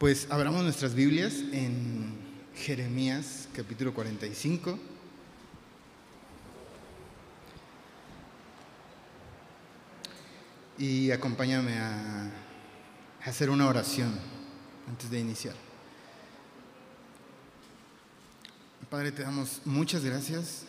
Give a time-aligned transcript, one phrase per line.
[0.00, 2.14] Pues abramos nuestras Biblias en
[2.54, 4.78] Jeremías capítulo 45.
[10.78, 12.30] Y acompáñame a
[13.26, 14.10] hacer una oración
[14.88, 15.54] antes de iniciar.
[18.88, 20.62] Padre, te damos muchas gracias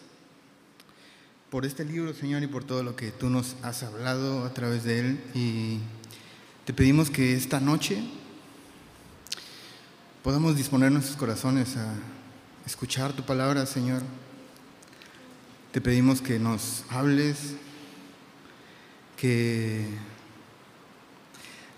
[1.49, 4.83] por este libro, Señor, y por todo lo que tú nos has hablado a través
[4.83, 5.23] de él.
[5.33, 5.79] Y
[6.65, 8.03] te pedimos que esta noche
[10.23, 11.95] podamos disponer nuestros corazones a
[12.65, 14.03] escuchar tu palabra, Señor.
[15.71, 17.55] Te pedimos que nos hables,
[19.17, 19.87] que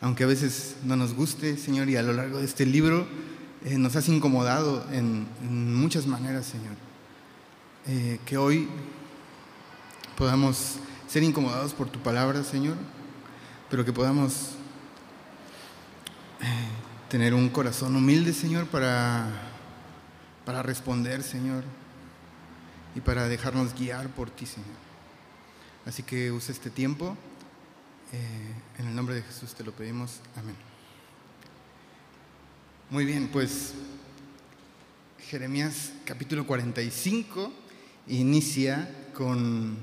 [0.01, 3.07] aunque a veces no nos guste, Señor, y a lo largo de este libro
[3.63, 6.75] eh, nos has incomodado en, muchas maneras, Señor.
[7.87, 8.67] Eh, que hoy
[10.17, 12.75] podamos ser incomodados por tu palabra, Señor,
[13.69, 14.55] pero que podamos
[16.41, 16.82] eh,
[17.13, 19.29] tener un corazón humilde, Señor, para,
[20.47, 21.63] para responder, Señor,
[22.95, 24.71] y para dejarnos guiar por ti, Señor.
[25.85, 27.15] Así que usa este tiempo.
[28.13, 30.21] Eh, en el nombre de Jesús te lo pedimos.
[30.35, 30.55] Amén.
[32.89, 33.75] Muy bien, pues
[35.29, 37.53] Jeremías capítulo 45
[38.07, 39.77] inicia con,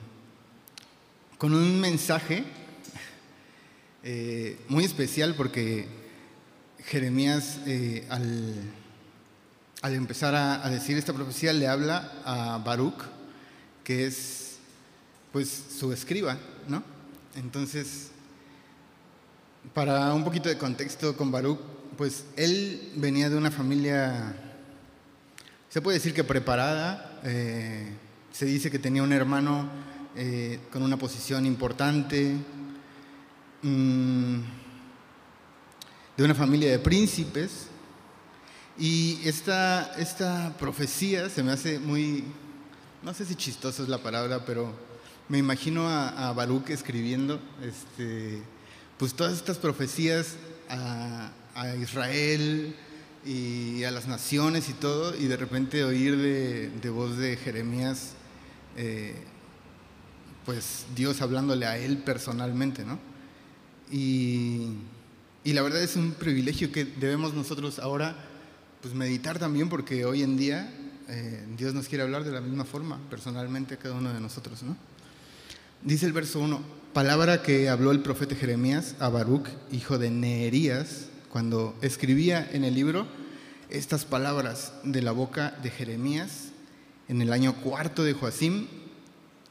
[1.38, 2.42] con un mensaje
[4.02, 5.99] eh, muy especial porque
[6.86, 8.54] Jeremías eh, al,
[9.82, 13.02] al, empezar a, decir esta profecía le habla a Baruch,
[13.84, 14.58] que es
[15.32, 16.36] pues su escriba,
[16.68, 16.82] ¿no?
[17.36, 18.10] Entonces,
[19.74, 21.60] para un poquito de contexto con Baruch,
[21.96, 24.34] pues él venía de una familia,
[25.68, 27.92] se puede decir que preparada, eh,
[28.32, 29.68] se dice que tenía un hermano
[30.16, 32.34] eh, con una posición importante,
[33.62, 34.40] mmm,
[36.16, 37.66] de una familia de príncipes,
[38.78, 42.24] y esta, esta profecía se me hace muy,
[43.02, 44.72] no sé si chistoso es la palabra, pero
[45.28, 48.42] me imagino a, a Baruch escribiendo, este,
[48.98, 50.36] pues todas estas profecías
[50.68, 51.32] a,
[51.80, 52.74] Israel
[53.24, 58.12] y a las naciones y todo, y de repente oír de, de voz de Jeremías,
[58.76, 59.14] eh,
[60.46, 62.98] pues Dios hablándole a él personalmente, ¿no?
[63.90, 64.72] Y,
[65.44, 68.16] y, la verdad es un privilegio que debemos nosotros ahora
[68.80, 70.72] pues meditar también, porque hoy en día
[71.08, 74.62] eh, Dios nos quiere hablar de la misma forma, personalmente a cada uno de nosotros,
[74.62, 74.76] ¿no?
[75.82, 76.60] Dice el verso 1,
[76.92, 82.74] palabra que habló el profeta Jeremías a Baruch, hijo de Neerías, cuando escribía en el
[82.74, 83.06] libro
[83.70, 86.48] estas palabras de la boca de Jeremías
[87.08, 88.66] en el año cuarto de Joacim,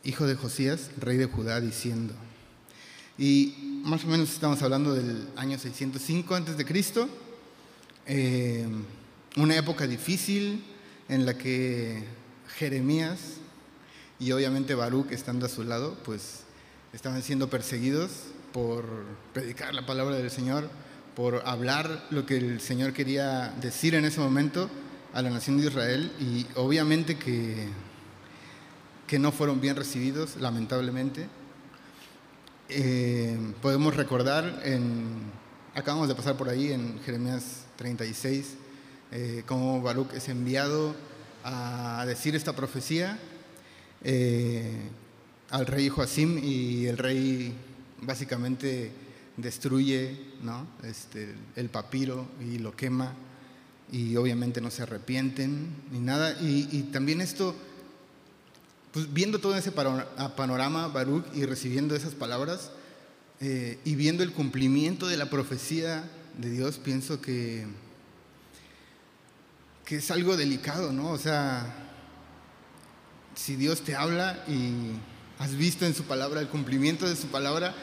[0.03, 2.13] hijo de Josías, rey de Judá, diciendo.
[3.17, 7.07] Y más o menos estamos hablando del año 605 antes de Cristo,
[8.05, 8.67] eh,
[9.37, 10.63] una época difícil
[11.07, 12.03] en la que
[12.57, 13.37] Jeremías
[14.19, 16.41] y obviamente Baruch estando a su lado, pues
[16.93, 18.11] estaban siendo perseguidos
[18.51, 18.85] por
[19.33, 20.69] predicar la palabra del Señor,
[21.15, 24.69] por hablar lo que el Señor quería decir en ese momento
[25.13, 27.67] a la nación de Israel y obviamente que,
[29.07, 31.27] que no fueron bien recibidos, lamentablemente.
[32.71, 34.61] Eh, podemos recordar,
[35.73, 38.53] acabamos de pasar por ahí en Jeremías 36,
[39.11, 40.93] eh, cómo Baruch es enviado
[41.43, 43.17] a decir esta profecía
[44.03, 44.87] eh,
[45.49, 47.55] al rey Joacim y el rey
[48.03, 48.91] básicamente
[49.35, 50.67] destruye ¿no?
[50.83, 53.15] este, el papiro y lo quema
[53.91, 56.37] y obviamente no se arrepienten ni nada.
[56.39, 57.55] Y también esto,
[58.91, 62.71] pues viendo todo ese panorama, Baruch, y recibiendo esas palabras
[63.39, 67.67] eh, y viendo el cumplimiento de la profecía de Dios, pienso que,
[69.85, 71.11] que es algo delicado, ¿no?
[71.11, 71.87] O sea,
[73.35, 74.91] si Dios te habla y
[75.37, 77.75] has visto en su palabra el cumplimiento de su palabra,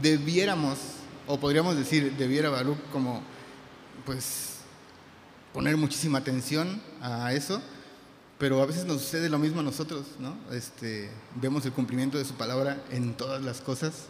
[0.00, 0.78] debiéramos,
[1.26, 3.22] o podríamos decir, debiera Baruch como,
[4.04, 4.56] pues,
[5.52, 7.62] poner muchísima atención a eso,
[8.38, 10.36] pero a veces nos sucede lo mismo a nosotros, ¿no?
[10.52, 14.06] Este, vemos el cumplimiento de su palabra en todas las cosas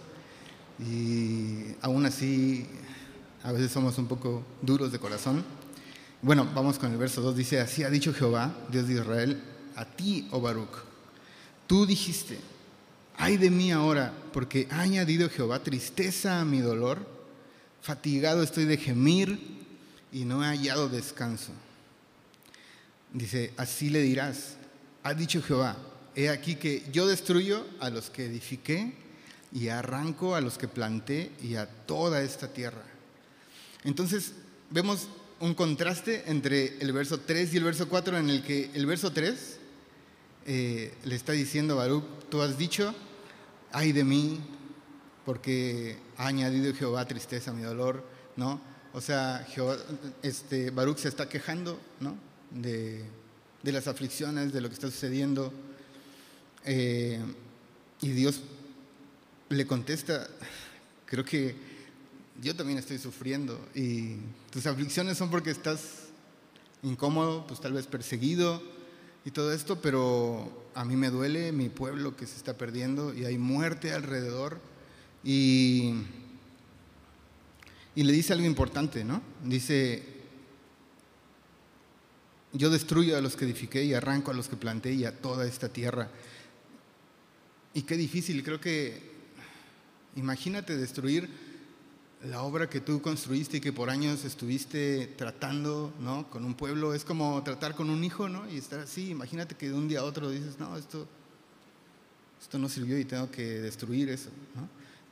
[0.79, 2.67] y aún así
[3.45, 5.45] a veces somos un poco duros de corazón.
[6.23, 9.41] Bueno, vamos con el verso 2, dice, así ha dicho Jehová, Dios de Israel,
[9.77, 10.77] a ti, oh Baruch,
[11.69, 12.39] tú dijiste,
[13.17, 17.07] ay de mí ahora, porque ha añadido Jehová tristeza a mi dolor,
[17.81, 19.39] fatigado estoy de gemir
[20.11, 21.53] y no he hallado descanso.
[23.13, 24.57] Dice, así le dirás,
[25.03, 25.77] ha dicho Jehová,
[26.15, 28.93] he aquí que yo destruyo a los que edifiqué
[29.53, 32.85] y arranco a los que planté y a toda esta tierra.
[33.85, 34.33] Entonces
[34.71, 35.09] vemos
[35.41, 39.13] un contraste entre el verso 3 y el verso 4 en el que el verso
[39.13, 39.59] 3
[40.47, 42.95] eh, le está diciendo a Baruch, tú has dicho,
[43.73, 44.41] ay de mí,
[45.25, 48.05] porque ha añadido Jehová tristeza a mi dolor,
[48.37, 48.61] ¿no?
[48.93, 49.47] O sea,
[50.23, 52.17] este, Baruch se está quejando, ¿no?
[52.63, 53.05] De,
[53.63, 55.53] las aflicciones, de lo que está sucediendo.
[56.65, 57.21] Eh,
[58.01, 58.41] y Dios
[59.49, 60.29] le contesta,
[61.07, 61.55] creo que
[62.43, 64.17] yo también estoy sufriendo y
[64.51, 66.09] tus aflicciones son porque estás
[66.83, 68.63] incómodo, pues tal vez perseguido
[69.25, 73.25] y todo esto, pero a mí me duele mi pueblo que se está perdiendo y
[73.25, 74.61] hay muerte alrededor
[75.25, 75.95] y,
[77.95, 79.23] y le dice algo importante, ¿no?
[79.45, 80.03] Dice,
[82.57, 85.47] yo destruyo a los que edifiqué y arranco a los que planté y a toda
[85.47, 86.09] esta tierra.
[87.75, 89.15] Y qué difícil, creo que
[90.17, 91.29] imagínate destruir
[92.25, 96.29] la obra que tú construiste y que por años estuviste tratando, ¿no?
[96.31, 98.51] Con un pueblo, es como tratar con un hijo, ¿no?
[98.51, 101.07] Y estar así, imagínate que de un día a otro dices, no, esto,
[102.41, 104.31] esto no sirvió y tengo que destruir eso.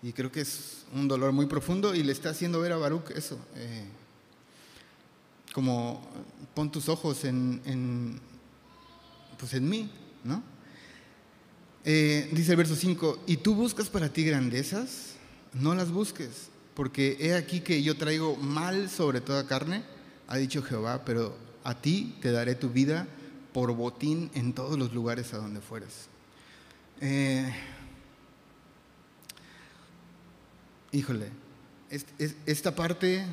[0.03, 3.11] Y creo que es un dolor muy profundo y le está haciendo ver a Baruch
[3.11, 3.85] eso, eh,
[5.55, 6.07] como
[6.53, 8.21] pon tus ojos en, en,
[9.39, 9.91] pues en mí,
[10.23, 10.43] ¿no?
[11.87, 15.15] Eh, dice el verso 5, y tú buscas para ti grandezas,
[15.55, 19.85] no las busques porque he aquí que yo traigo mal sobre toda carne,
[20.27, 23.07] ha dicho Jehová, pero a ti te daré tu vida
[23.53, 26.09] por botín en todos los lugares a donde fueres.
[27.01, 27.53] Eh,
[30.91, 31.29] híjole,
[32.47, 33.25] esta parte,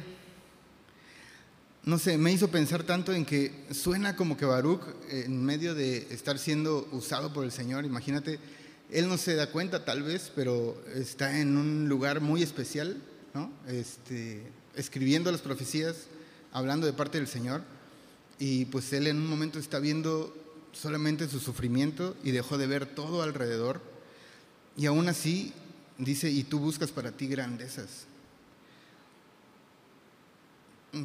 [1.83, 6.07] no sé, me hizo pensar tanto en que suena como que Baruch, en medio de
[6.11, 8.39] estar siendo usado por el Señor, imagínate,
[8.91, 13.01] él no se da cuenta tal vez, pero está en un lugar muy especial
[13.67, 14.43] este,
[14.75, 16.07] escribiendo las profecías,
[16.51, 17.63] hablando de parte del Señor,
[18.37, 20.35] y pues él en un momento está viendo
[20.73, 23.81] solamente su sufrimiento y dejó de ver todo alrededor,
[24.77, 25.51] y aún así
[25.97, 28.10] dice, y tú buscas para ti grandezas.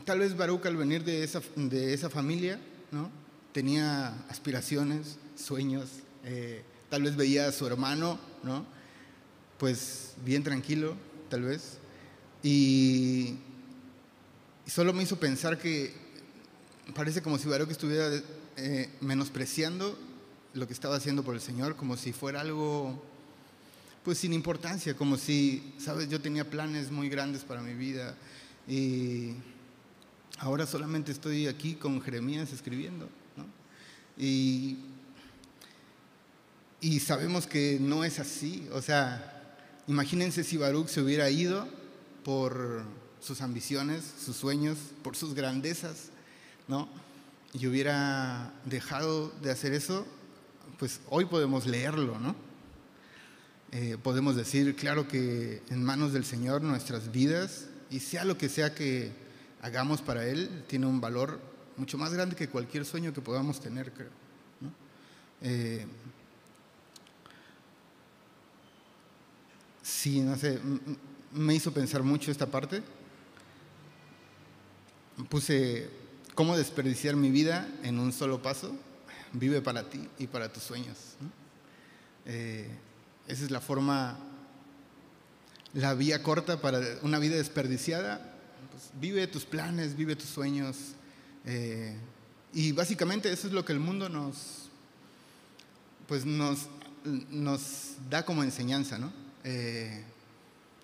[0.04, 2.58] Tal vez Baruch al venir de esa, de esa familia,
[2.90, 3.08] ¿no?
[3.52, 5.88] tenía aspiraciones, sueños,
[6.24, 8.66] eh, tal vez veía a su hermano, ¿no?
[9.58, 10.96] pues bien tranquilo,
[11.30, 11.78] tal vez,
[12.42, 13.36] y,
[14.66, 15.94] solo me hizo pensar que
[16.94, 18.10] parece como si Baruch estuviera
[18.56, 19.96] eh, menospreciando
[20.52, 23.02] lo que estaba haciendo por el Señor, como si fuera algo
[24.04, 28.16] pues sin importancia, como si, sabes, yo tenía planes muy grandes para mi vida
[28.68, 29.34] y
[30.38, 33.08] ahora solamente estoy aquí con Jeremías escribiendo,
[34.18, 34.78] Y,
[36.80, 39.32] y sabemos que no es así, o sea,
[39.86, 41.68] imagínense si Baruch se hubiera ido
[42.24, 42.82] por
[43.20, 46.10] sus ambiciones, sus sueños, por sus grandezas,
[46.68, 46.88] ¿no?
[47.52, 50.06] Y hubiera dejado de hacer eso,
[50.78, 52.36] pues hoy podemos leerlo, ¿no?
[53.72, 58.48] Eh, podemos decir, claro que en manos del Señor nuestras vidas, y sea lo que
[58.48, 59.12] sea que
[59.66, 61.40] hagamos para Él, tiene un valor
[61.76, 64.10] mucho más grande que cualquier sueño que podamos tener, creo.
[65.42, 65.84] Eh,
[69.82, 70.60] sí, no sé,
[71.32, 72.80] me hizo pensar mucho esta parte.
[75.28, 75.90] Puse
[76.36, 78.72] cómo desperdiciar mi vida en un solo paso.
[79.32, 80.96] Vive para ti y para tus sueños.
[82.24, 82.70] Eh,
[83.26, 84.16] esa es la forma,
[85.74, 88.35] la vía corta para una vida desperdiciada.
[88.76, 90.76] Pues, vive tus planes, vive tus sueños.
[91.46, 91.96] Eh,
[92.52, 94.68] y básicamente eso es lo que el mundo nos,
[96.06, 96.66] pues nos,
[97.30, 99.10] nos da como enseñanza, ¿no?
[99.44, 100.04] Eh,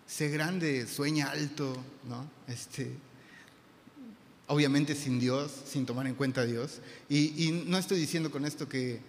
[0.06, 1.76] sé grande, sueña alto,
[2.08, 2.30] ¿no?
[2.46, 2.90] Este,
[4.46, 6.78] obviamente sin Dios, sin tomar en cuenta a Dios.
[7.10, 9.00] Y, no estoy diciendo con esto que,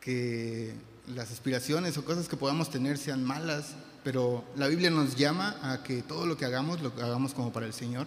[0.00, 0.72] que
[1.08, 3.74] las aspiraciones o cosas que podamos tener sean malas,
[4.04, 7.66] pero la Biblia nos llama a que todo lo que hagamos lo hagamos como para
[7.66, 8.06] el Señor.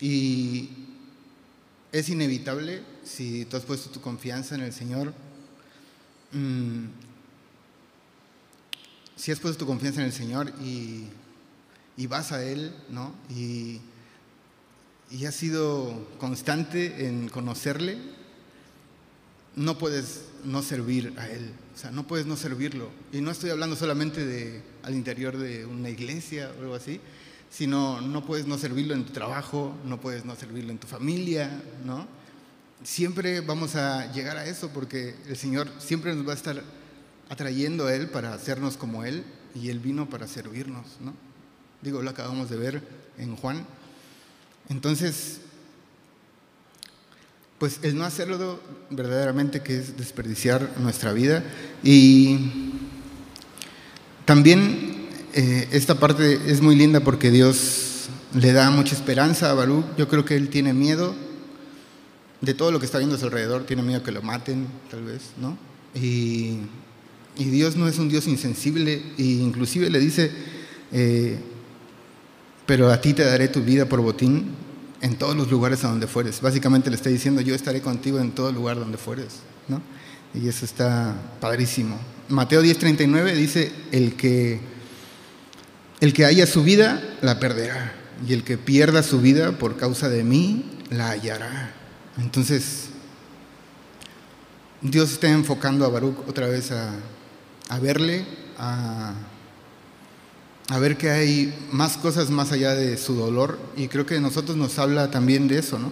[0.00, 0.70] Y
[1.90, 5.12] es inevitable, si tú has puesto tu confianza en el Señor,
[6.32, 6.84] mm,
[9.16, 11.08] si has puesto tu confianza en el Señor y,
[12.06, 13.12] vas a Él, ¿no?
[13.28, 13.80] Y,
[15.10, 17.98] y has sido constante en conocerle,
[19.56, 22.90] no puedes no servir a Él, o sea, no puedes no servirlo.
[23.12, 27.00] Y no estoy hablando solamente de al interior de una iglesia o algo así,
[27.50, 31.50] sino no puedes no servirlo en tu trabajo, no puedes no servirlo en tu familia,
[31.84, 32.06] ¿no?
[32.84, 36.62] Siempre vamos a llegar a eso porque el Señor siempre nos va a estar
[37.28, 39.24] atrayendo a Él para hacernos como Él
[39.54, 41.14] y Él vino para servirnos, ¿no?
[41.82, 42.82] Digo, lo acabamos de ver
[43.18, 43.66] en Juan.
[44.68, 45.40] Entonces,
[47.58, 48.60] pues el no hacerlo
[48.90, 51.42] verdaderamente que es desperdiciar nuestra vida.
[51.82, 52.38] Y
[54.24, 59.84] también eh, esta parte es muy linda porque Dios le da mucha esperanza a Baruch.
[59.96, 61.14] Yo creo que él tiene miedo
[62.40, 65.02] de todo lo que está viendo a su alrededor, tiene miedo que lo maten, tal
[65.02, 65.58] vez, ¿no?
[65.94, 66.58] Y,
[67.36, 70.32] Dios no es un Dios insensible, e inclusive le dice,
[70.90, 71.38] eh,
[72.66, 74.56] pero a ti te daré tu vida por botín
[75.00, 76.40] en todos los lugares a donde fueres.
[76.40, 79.40] Básicamente le está diciendo, yo estaré contigo en todo lugar donde fueres.
[79.68, 79.80] ¿no?
[80.34, 81.98] Y eso está padrísimo.
[82.28, 84.60] Mateo 10:39 dice, el que,
[86.00, 87.94] el que haya su vida, la perderá.
[88.26, 91.72] Y el que pierda su vida por causa de mí, la hallará.
[92.18, 92.88] Entonces,
[94.82, 96.92] Dios está enfocando a Baruch otra vez a,
[97.68, 98.26] a verle,
[98.58, 99.14] a
[100.70, 104.56] a ver que hay más cosas más allá de su dolor y creo que nosotros
[104.56, 105.90] nos habla también de eso, ¿no?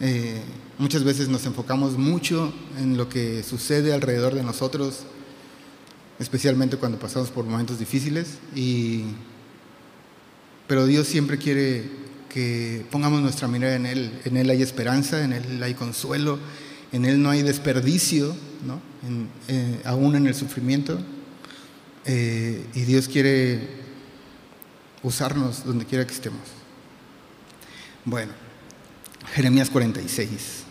[0.00, 0.40] Eh,
[0.78, 5.00] muchas veces nos enfocamos mucho en lo que sucede alrededor de nosotros,
[6.20, 9.02] especialmente cuando pasamos por momentos difíciles, y,
[10.68, 15.32] pero Dios siempre quiere que pongamos nuestra mirada en Él, en Él hay esperanza, en
[15.32, 16.38] Él hay consuelo,
[16.92, 18.80] en Él no hay desperdicio, ¿no?
[19.48, 20.98] Eh, aún en el sufrimiento,
[22.04, 23.84] eh, y Dios quiere
[25.04, 26.40] usarnos donde quiera que estemos.
[28.04, 28.32] Bueno,
[29.34, 30.64] Jeremías 46.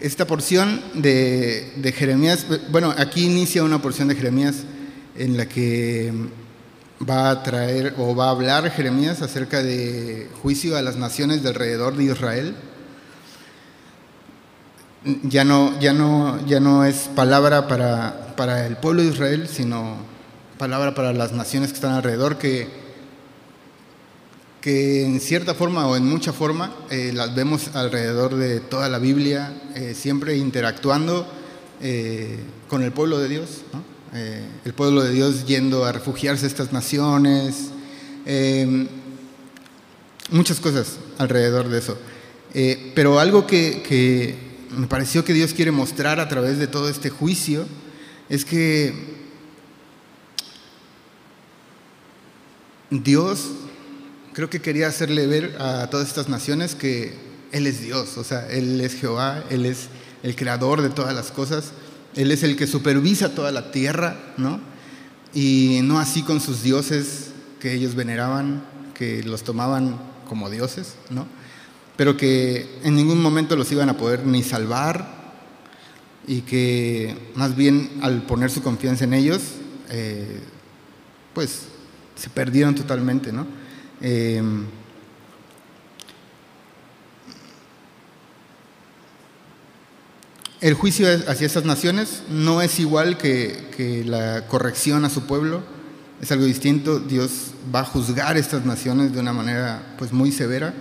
[0.00, 4.64] Esta porción de, Jeremías, bueno, aquí inicia una porción de Jeremías
[5.16, 6.12] en la que
[7.08, 11.50] va a traer o va a hablar Jeremías acerca de juicio a las naciones de
[11.50, 12.56] alrededor de Israel.
[15.22, 20.11] Ya no, ya no, ya no es palabra para, para el pueblo de Israel, sino
[20.58, 22.68] palabra para las naciones que están alrededor, que,
[24.60, 28.98] que en cierta forma o en mucha forma eh, las vemos alrededor de toda la
[28.98, 31.26] Biblia, eh, siempre interactuando
[31.80, 33.62] eh, con el pueblo de Dios,
[34.64, 37.70] el pueblo de Dios yendo a refugiarse a estas naciones,
[40.30, 41.96] muchas cosas alrededor de eso.
[42.94, 44.36] pero algo que, que
[44.76, 47.64] me pareció que Dios quiere mostrar a través de todo este juicio
[48.28, 49.21] es que
[52.92, 53.48] Dios
[54.34, 57.14] creo que quería hacerle ver a todas estas naciones que
[57.50, 59.88] Él es Dios, o sea, Él es Jehová, Él es
[60.22, 61.72] el creador de todas las cosas,
[62.16, 64.60] Él es el que supervisa toda la tierra, ¿no?
[65.32, 67.30] Y no así con sus dioses
[67.60, 71.26] que ellos veneraban, que los tomaban como dioses, ¿no?
[71.96, 75.22] Pero que en ningún momento los iban a poder ni salvar
[76.26, 79.40] y que más bien al poner su confianza en ellos,
[79.88, 80.40] eh,
[81.32, 81.71] pues
[82.22, 83.44] se perdieron totalmente, ¿no?
[84.00, 84.64] Em,
[90.60, 95.64] el juicio hacia esas naciones no es igual que, la corrección a su pueblo,
[96.20, 97.00] es algo distinto.
[97.00, 100.74] Dios va a juzgar estas naciones de una manera pues muy severa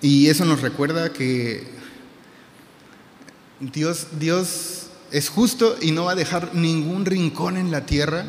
[0.00, 1.62] y eso nos recuerda que
[3.60, 8.24] Dios, Dios es justo y no va a dejar ningún rincón en la tierra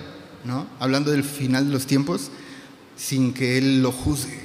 [0.80, 2.30] hablando del final de los tiempos,
[2.98, 4.40] sin que Él lo juzgue.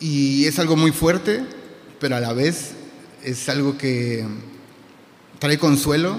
[0.00, 1.44] Y es algo muy fuerte,
[2.00, 2.72] pero a la vez
[3.24, 4.26] es algo que
[5.38, 6.16] trae consuelo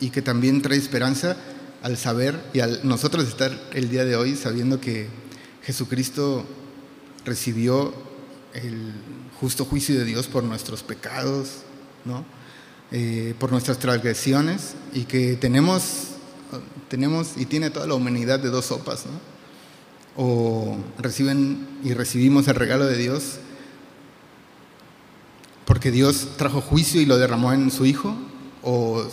[0.00, 1.36] y que también trae esperanza
[1.82, 5.08] al saber y al nosotros estar el día de hoy sabiendo que
[5.62, 6.44] Jesucristo
[7.24, 7.94] recibió
[8.54, 8.92] el
[9.40, 11.58] justo juicio de Dios por nuestros pecados,
[12.04, 12.24] ¿no?
[12.90, 16.07] Eh, por nuestras transgresiones y que tenemos
[16.88, 19.12] tenemos y tiene toda la humanidad de dos sopas, ¿no?
[20.16, 23.38] O reciben y recibimos el regalo de Dios
[25.68, 28.16] porque Dios trajo juicio y lo derramó en su Hijo,
[28.62, 29.06] o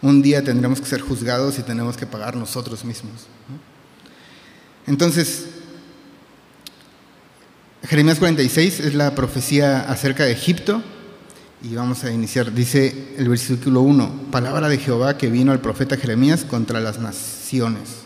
[0.00, 3.26] un día tendremos que ser juzgados y tenemos que pagar nosotros mismos.
[4.86, 5.48] Entonces,
[7.84, 10.82] Jeremías 46 es la profecía acerca de Egipto
[11.62, 12.52] y vamos a iniciar.
[12.52, 18.00] Dice el versículo 1, palabra de Jehová que vino al profeta Jeremías contra las naciones.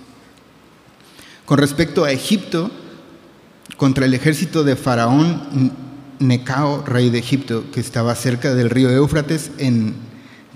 [1.45, 2.71] Con respecto a Egipto,
[3.77, 5.73] contra el ejército de Faraón
[6.19, 9.95] Necao, rey de Egipto, que estaba cerca del río Éufrates en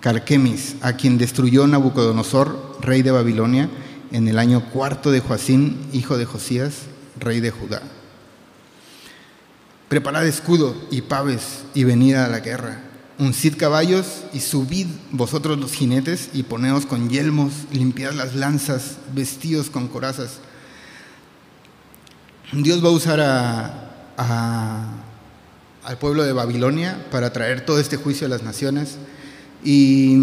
[0.01, 3.69] Carquemis, a quien destruyó Nabucodonosor, rey de Babilonia,
[4.11, 6.83] en el año cuarto de Joacín, hijo de Josías,
[7.19, 7.83] rey de Judá.
[9.89, 12.88] Preparad escudo y paves y venid a la guerra
[13.19, 19.71] uncid caballos y subid vosotros los jinetes y poneos con yelmos, limpiad las lanzas, vestidos
[19.71, 20.39] con corazas.
[22.53, 23.21] Dios va a usar
[25.85, 28.97] al pueblo de Babilonia para traer todo este juicio a las naciones.
[29.65, 30.17] Y,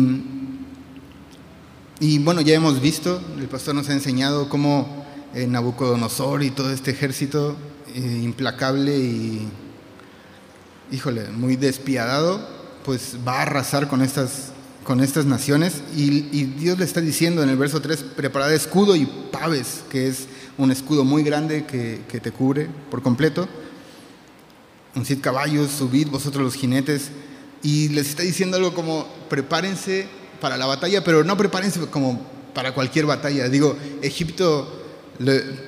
[2.00, 6.72] y bueno, ya hemos visto, el pastor nos ha enseñado cómo eh, Nabucodonosor y todo
[6.72, 7.58] este ejército
[7.94, 9.48] eh, implacable y,
[10.92, 12.55] híjole, muy despiadado,
[12.86, 14.52] pues va a arrasar con estas,
[14.84, 15.82] con estas naciones.
[15.96, 20.28] Y, Dios le está diciendo en el verso 3, preparad escudo y paves, que es
[20.58, 23.48] un escudo muy grande que, que te cubre por completo.
[24.96, 27.10] Uncid caballos, subid vosotros los jinetes.
[27.64, 30.08] Y les está diciendo algo como, prepárense
[30.40, 32.22] para la batalla, pero no prepárense como
[32.54, 33.50] para cualquier batalla.
[33.50, 34.84] Digo, Egipto,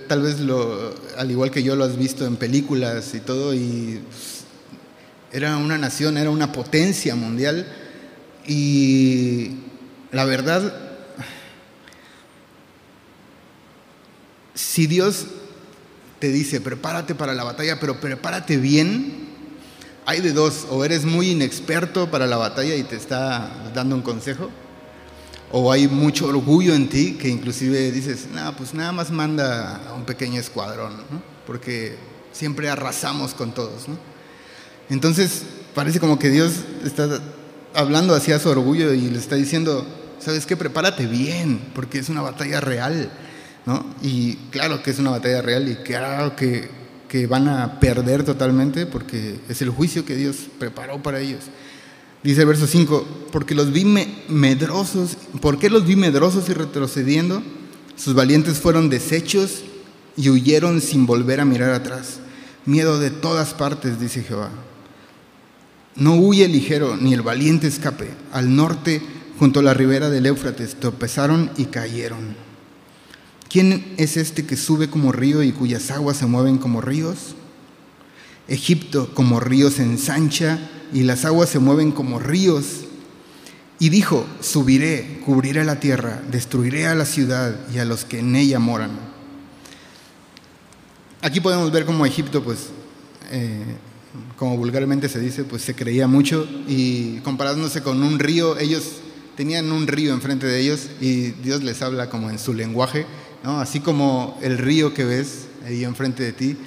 [0.07, 4.01] tal vez lo, al igual que yo lo has visto en películas y todo, y
[5.31, 7.67] era una nación, era una potencia mundial.
[8.45, 9.51] Y
[10.11, 10.73] la verdad,
[14.53, 15.27] si Dios
[16.19, 19.27] te dice, prepárate para la batalla, pero prepárate bien,
[20.05, 24.01] hay de dos, o eres muy inexperto para la batalla y te está dando un
[24.01, 24.49] consejo,
[25.51, 29.93] o hay mucho orgullo en ti que inclusive dices, nada, pues nada más manda a
[29.93, 30.93] un pequeño escuadrón,
[31.45, 31.97] porque
[32.31, 33.87] siempre arrasamos con todos.
[33.87, 34.16] ¿no?
[34.89, 35.43] Entonces
[35.75, 36.53] parece como que Dios
[36.83, 37.19] está
[37.73, 39.85] hablando hacia su orgullo y le está diciendo,
[40.19, 40.57] ¿sabes qué?
[40.57, 43.09] Prepárate bien, porque es una batalla real.
[43.65, 43.85] ¿no?
[44.01, 46.69] Y claro que es una batalla real y claro que,
[47.09, 51.41] que van a perder totalmente porque es el juicio que Dios preparó para ellos.
[52.23, 53.85] Dice el verso 5, porque los vi
[54.27, 57.43] medrosos, ¿por qué los vi medrosos y retrocediendo?
[57.95, 59.61] Sus valientes fueron deshechos
[60.15, 62.19] y huyeron sin volver a mirar atrás.
[62.65, 64.49] Miedo de todas partes, dice Jehová.
[65.97, 68.09] No huye ligero ni el valiente escape.
[68.31, 69.01] Al norte,
[69.39, 72.35] junto a la ribera del Éufrates, tropezaron y cayeron.
[73.49, 77.35] ¿Quién es este que sube como río y cuyas aguas se mueven como ríos?
[78.47, 80.59] Egipto como río se ensancha
[80.93, 82.85] y las aguas se mueven como ríos.
[83.79, 88.35] Y dijo, subiré, cubriré la tierra, destruiré a la ciudad y a los que en
[88.35, 88.91] ella moran.
[91.21, 92.69] Aquí podemos ver cómo Egipto, pues,
[93.31, 93.77] eh,
[94.35, 98.83] como vulgarmente se dice, pues se creía mucho y comparándose con un río, ellos
[99.35, 103.05] tenían un río enfrente de ellos y Dios les habla como en su lenguaje
[103.55, 106.57] así como el río que ves ahí enfrente de ti,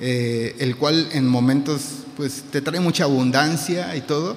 [0.00, 4.36] eh, el cual en momentos pues, te trae mucha abundancia y todo,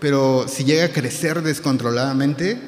[0.00, 2.58] pero si llega a crecer descontroladamente,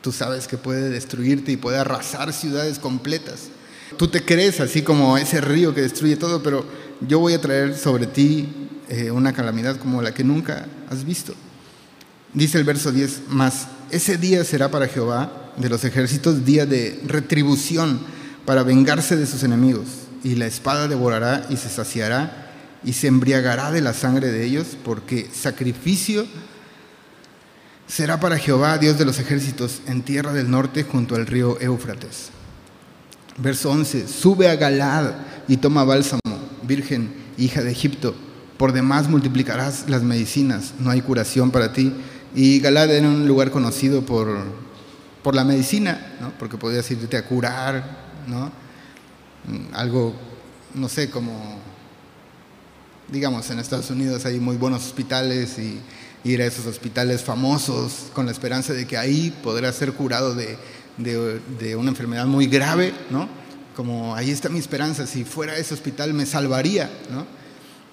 [0.00, 3.48] tú sabes que puede destruirte y puede arrasar ciudades completas.
[3.96, 6.64] Tú te crees así como ese río que destruye todo, pero
[7.06, 8.48] yo voy a traer sobre ti
[8.88, 11.34] eh, una calamidad como la que nunca has visto.
[12.32, 17.00] Dice el verso 10, más ese día será para Jehová de los ejércitos día de
[17.06, 18.00] retribución
[18.44, 19.86] para vengarse de sus enemigos,
[20.22, 22.50] y la espada devorará y se saciará
[22.82, 26.26] y se embriagará de la sangre de ellos, porque sacrificio
[27.86, 32.30] será para Jehová, Dios de los ejércitos, en tierra del norte junto al río Éufrates.
[33.38, 35.12] Verso 11, sube a Galad
[35.48, 36.20] y toma bálsamo,
[36.66, 38.14] virgen, hija de Egipto,
[38.56, 41.92] por demás multiplicarás las medicinas, no hay curación para ti.
[42.34, 44.64] Y Galad era un lugar conocido por
[45.24, 46.32] por la medicina, ¿no?
[46.38, 47.82] porque podías irte a curar,
[48.28, 48.52] ¿no?
[49.48, 50.14] Mm, algo,
[50.74, 51.58] no sé, como,
[53.08, 55.80] digamos, en Estados Unidos hay muy buenos hospitales y
[56.24, 60.58] ir a esos hospitales famosos con la esperanza de que ahí podrás ser curado de,
[60.98, 63.26] de, una enfermedad muy grave, ¿no?
[63.74, 67.26] Como ahí está mi esperanza, si fuera ese hospital me salvaría, ¿no?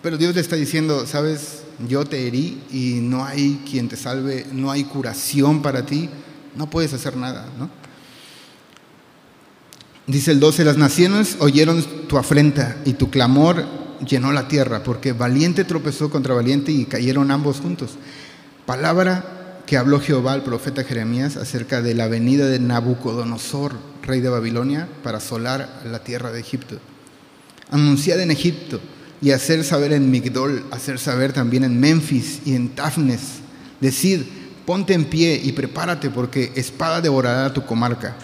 [0.01, 4.45] Pero Dios le está diciendo, sabes, yo te herí y no hay quien te salve,
[4.51, 6.09] no hay curación para ti,
[6.55, 7.69] no puedes hacer nada, ¿no?
[10.07, 13.65] Dice el 12, las naciones oyeron tu afrenta y tu clamor
[14.05, 17.91] llenó la tierra, porque valiente tropezó contra valiente y cayeron ambos juntos.
[18.65, 24.29] Palabra que habló Jehová al profeta Jeremías acerca de la venida de Nabucodonosor, rey de
[24.29, 26.77] Babilonia, para asolar la tierra de Egipto.
[27.69, 28.79] Anunciad en Egipto
[29.21, 33.39] y hacer saber en Migdol, hacer saber también en Memphis y en Tafnes.
[33.79, 34.21] Decid,
[34.65, 38.15] ponte en pie y prepárate porque espada devorará tu comarca.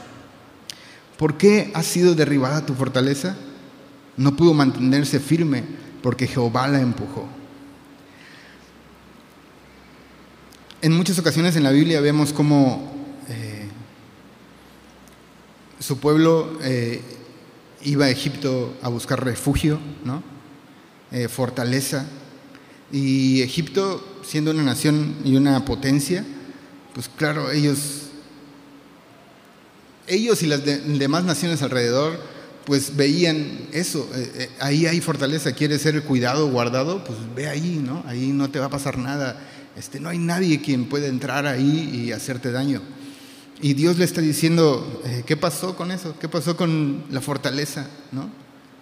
[1.18, 3.36] ¿Por qué ha sido derribada tu fortaleza?
[4.18, 5.64] No pudo mantenerse firme
[6.02, 7.28] porque Jehová la empujó.
[10.82, 12.97] En muchas ocasiones en la Biblia vemos cómo
[15.80, 17.02] su pueblo eh,
[17.84, 20.24] iba a Egipto a buscar refugio, ¿no?
[21.12, 22.06] Eh, fortaleza.
[22.92, 26.26] Y Egipto siendo una nación y una potencia,
[26.94, 28.08] pues claro, ellos,
[30.08, 36.04] ellos y las demás naciones alrededor pues veían eso, eh, ahí hay fortaleza, quieres ser
[36.04, 38.04] cuidado, guardado, pues ve ahí, ¿no?
[38.06, 39.40] Ahí no te va a pasar nada,
[39.78, 42.82] este, no hay nadie quien pueda entrar ahí y hacerte daño.
[43.60, 46.16] Y Dios le está diciendo, eh, ¿qué pasó con eso?
[46.20, 47.88] ¿Qué pasó con la fortaleza?
[48.12, 48.30] ¿no?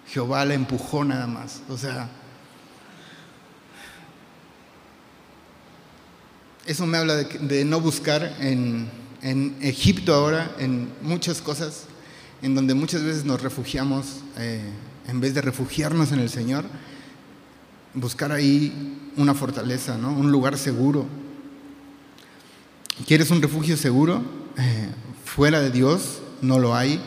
[0.06, 1.62] Jehová la empujó nada más.
[1.68, 2.10] O sea,
[6.66, 9.06] eso me habla de, no buscar en,
[9.60, 11.86] Egipto ahora, en muchas cosas,
[12.42, 14.60] en donde muchas veces nos refugiamos, eh,
[15.08, 16.64] en vez de refugiarnos en el Señor,
[17.94, 20.12] buscar ahí una fortaleza, ¿no?
[20.12, 21.06] un lugar seguro.
[23.04, 24.22] ¿Quieres un refugio seguro?
[24.58, 24.88] Eh,
[25.24, 27.00] fuera de Dios no lo hay,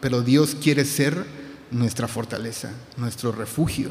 [0.00, 1.24] pero Dios quiere ser
[1.70, 3.90] nuestra fortaleza, nuestro refugio.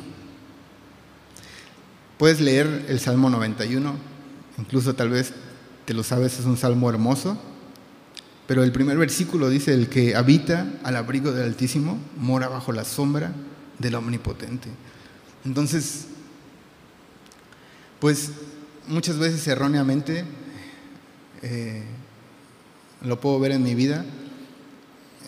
[2.17, 3.95] Puedes leer el Salmo 91,
[4.57, 5.33] incluso tal vez
[5.85, 7.37] te lo sabes, es un salmo hermoso,
[8.47, 12.85] pero el primer versículo dice, el que habita al abrigo del Altísimo mora bajo la
[12.85, 13.33] sombra
[13.79, 14.69] del Omnipotente.
[15.45, 16.05] Entonces,
[17.99, 18.31] pues
[18.87, 20.25] muchas veces erróneamente
[21.41, 21.83] eh,
[23.03, 24.05] lo puedo ver en mi vida.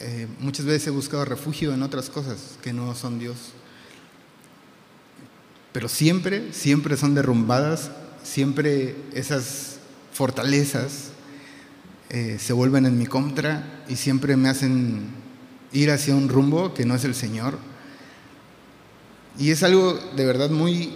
[0.01, 3.38] Eh, muchas veces he buscado refugio en otras cosas que no son Dios.
[5.71, 7.91] Pero siempre, siempre son derrumbadas,
[8.23, 9.77] siempre esas
[10.13, 11.09] fortalezas
[12.09, 15.07] eh, se vuelven en mi contra y siempre me hacen
[15.73, 17.57] ir hacia un rumbo que no es el Señor.
[19.38, 20.93] Y es algo de verdad muy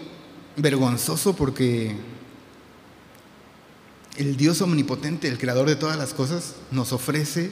[0.56, 1.96] vergonzoso porque
[4.18, 7.52] el Dios omnipotente, el creador de todas las cosas, nos ofrece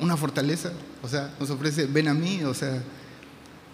[0.00, 2.82] una fortaleza, o sea, nos ofrece, ven a mí, o sea,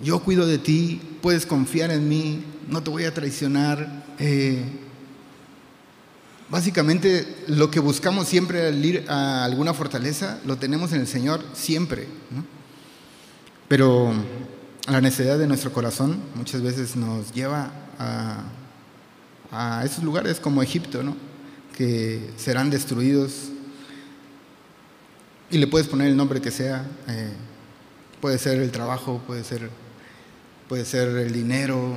[0.01, 4.05] yo cuido de ti, puedes confiar en mí, no te voy a traicionar.
[4.19, 4.63] Eh,
[6.51, 11.45] básicamente lo que buscamos siempre al ir a alguna fortaleza, lo tenemos en el Señor
[11.53, 12.07] siempre.
[13.67, 14.13] Pero
[14.87, 18.45] la necesidad de nuestro corazón muchas veces nos lleva a,
[19.51, 21.28] a esos lugares como Egipto, ¿no?
[21.79, 23.51] Que serán destruidos.
[25.49, 26.85] Y le puedes poner el nombre que sea.
[27.07, 27.31] Eh,
[28.21, 29.71] puede ser el trabajo, puede ser,
[30.69, 31.95] puede ser el dinero,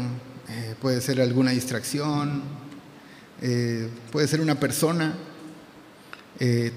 [0.50, 2.44] eh, puede ser alguna distracción,
[3.42, 5.16] eh, puede ser una persona.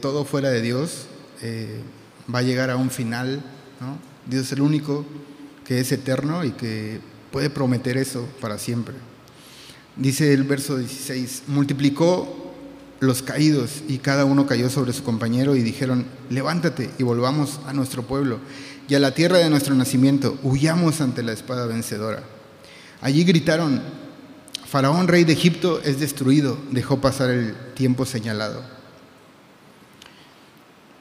[0.00, 1.06] todo fuera de Dios
[2.34, 3.42] va a llegar a un final.
[4.26, 5.04] Dios es el único
[5.64, 8.94] que es eterno y que puede prometer eso para siempre.
[9.96, 12.43] Dice el verso 16, multiplicó
[13.00, 17.72] los caídos y cada uno cayó sobre su compañero y dijeron, levántate y volvamos a
[17.72, 18.38] nuestro pueblo
[18.88, 22.22] y a la tierra de nuestro nacimiento, huyamos ante la espada vencedora.
[23.00, 23.82] Allí gritaron,
[24.66, 28.62] Faraón, rey de Egipto, es destruido, dejó pasar el tiempo señalado.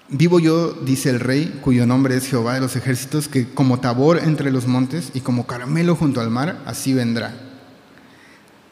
[0.09, 4.19] Vivo yo, dice el rey, cuyo nombre es Jehová de los ejércitos, que como tabor
[4.19, 7.33] entre los montes y como caramelo junto al mar, así vendrá.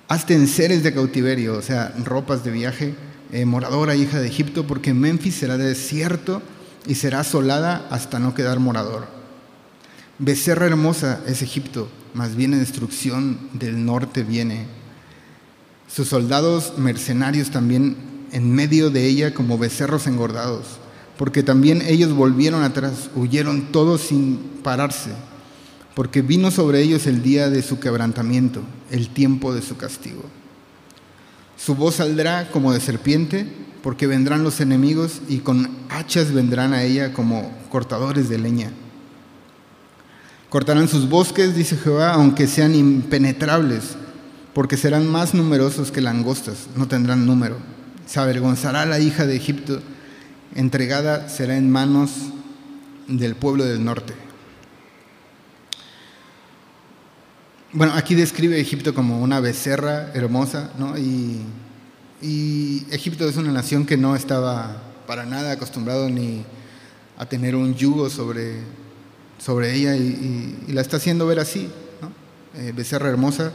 [0.08, 2.96] Hazte en seres de cautiverio, o sea, ropas de viaje,
[3.32, 6.42] eh, moradora hija de Egipto, porque Memphis será desierto
[6.88, 9.08] y será asolada hasta no quedar morador.
[10.20, 14.66] Becerra hermosa es Egipto, más viene destrucción del norte viene.
[15.88, 17.96] Sus soldados mercenarios también
[18.32, 20.66] en medio de ella como becerros engordados,
[21.18, 25.12] porque también ellos volvieron atrás, huyeron todos sin pararse,
[25.96, 30.24] porque vino sobre ellos el día de su quebrantamiento, el tiempo de su castigo.
[31.64, 33.46] Su voz saldrá como de serpiente,
[33.84, 38.72] porque vendrán los enemigos y con hachas vendrán a ella como cortadores de leña.
[40.50, 43.96] Cortarán sus bosques, dice Jehová, aunque sean impenetrables,
[44.56, 47.58] porque serán más numerosos que langostas, no tendrán número.
[48.08, 49.82] Se avergonzará la hija de Egipto,
[50.56, 52.10] entregada será en manos
[53.08, 54.16] del pueblo del norte.
[57.74, 60.98] Bueno, aquí describe Egipto como una becerra hermosa, ¿no?
[60.98, 61.40] Y,
[62.92, 66.44] Egipto es una nación que no estaba para nada acostumbrado ni
[67.18, 68.58] a tener un yugo sobre,
[69.40, 71.70] sobre ella y, la está haciendo ver así,
[72.02, 72.12] ¿no?
[72.60, 73.54] Eh, becerra hermosa,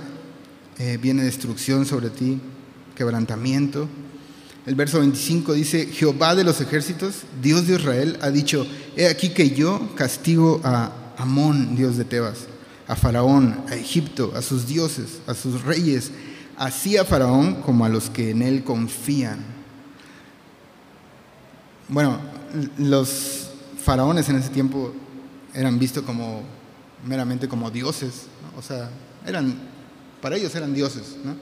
[0.78, 2.40] eh, viene destrucción sobre ti,
[2.94, 3.86] quebrantamiento.
[4.64, 9.28] El verso 25 dice, Jehová de los ejércitos, Dios de Israel, ha dicho, he aquí
[9.28, 12.46] que yo castigo a Amón, Dios de Tebas
[12.88, 16.10] a Faraón, a Egipto, a sus dioses, a sus reyes,
[16.56, 19.44] así a Faraón como a los que en él confían.
[21.88, 22.18] Bueno,
[22.78, 23.50] los
[23.82, 24.92] faraones en ese tiempo
[25.54, 26.42] eran vistos como
[27.06, 28.90] meramente como dioses, o sea,
[29.26, 29.54] eran,
[30.20, 31.16] para ellos eran dioses.
[31.24, 31.36] ¿no?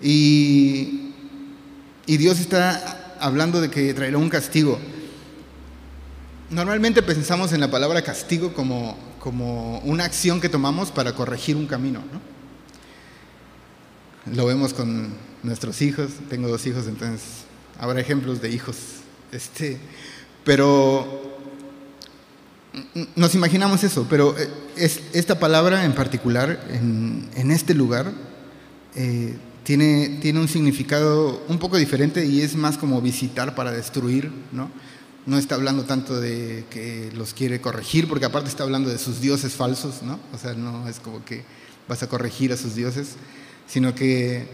[0.00, 1.12] Y,
[2.06, 4.78] y Dios está hablando de que traerá un castigo.
[6.48, 11.66] Normalmente pensamos en la palabra castigo como, como una acción que tomamos para corregir un
[11.66, 12.02] camino.
[12.12, 12.20] ¿no?
[14.34, 17.22] Lo vemos con nuestros hijos, tengo dos hijos, entonces
[17.78, 18.76] habrá ejemplos de hijos.
[19.30, 19.78] Este,
[20.44, 21.38] pero
[23.14, 28.12] nos imaginamos eso, pero eh, es, esta palabra en particular, en, en este lugar,
[28.96, 34.32] eh, tiene, tiene un significado un poco diferente y es más como visitar para destruir,
[34.52, 34.70] ¿no?
[35.30, 39.20] No está hablando tanto de que los quiere corregir, porque aparte está hablando de sus
[39.20, 40.18] dioses falsos, ¿no?
[40.34, 41.44] O sea, no es como que
[41.86, 43.10] vas a corregir a sus dioses,
[43.68, 44.48] sino que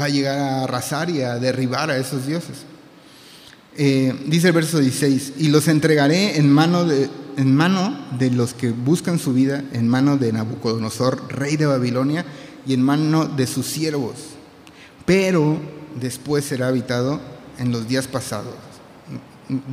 [0.00, 2.58] va a llegar a arrasar y a derribar a esos dioses.
[3.76, 8.54] Eh, dice el verso 16, y los entregaré en mano, de, en mano de los
[8.54, 12.24] que buscan su vida, en mano de Nabucodonosor, rey de Babilonia,
[12.64, 14.14] y en mano de sus siervos,
[15.04, 15.58] pero
[16.00, 17.20] después será habitado
[17.58, 18.54] en los días pasados.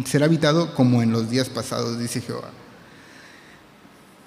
[0.05, 2.51] Será habitado como en los días pasados, dice Jehová.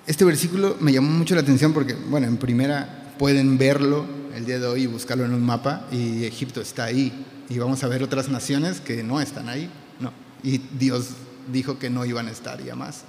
[0.07, 4.59] Este versículo me llamó mucho la atención porque, bueno, en primera pueden verlo el día
[4.59, 8.03] de hoy y buscarlo en un mapa y Egipto está ahí y vamos a ver
[8.03, 10.13] otras naciones que no están ahí, no.
[10.43, 11.11] Y Dios
[11.53, 13.05] dijo que no iban a estar ya más.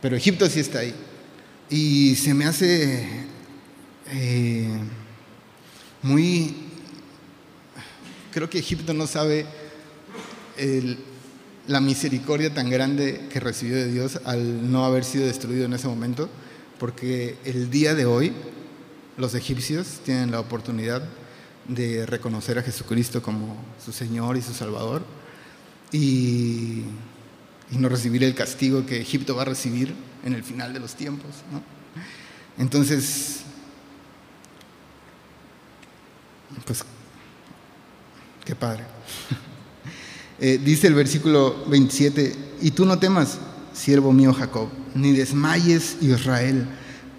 [0.00, 0.94] Pero Egipto sí está ahí.
[1.70, 3.26] Y se me hace
[4.10, 4.78] eh,
[6.02, 6.54] muy...
[8.32, 9.46] Creo que Egipto no sabe
[11.68, 15.86] la misericordia tan grande que recibió de Dios al no haber sido destruido en ese
[15.86, 16.28] momento,
[16.78, 18.32] porque el día de hoy
[19.18, 21.02] los egipcios tienen la oportunidad
[21.68, 23.54] de reconocer a Jesucristo como
[23.84, 25.04] su Señor y su Salvador
[25.92, 26.84] y,
[27.70, 31.28] no recibir el castigo que Egipto va a recibir en el final de los tiempos.
[32.56, 33.40] Entonces,
[36.64, 36.82] pues,
[38.46, 38.84] qué padre.
[40.40, 43.38] Eh, dice el versículo 27, y tú no temas,
[43.72, 46.68] siervo mío Jacob, ni desmayes Israel,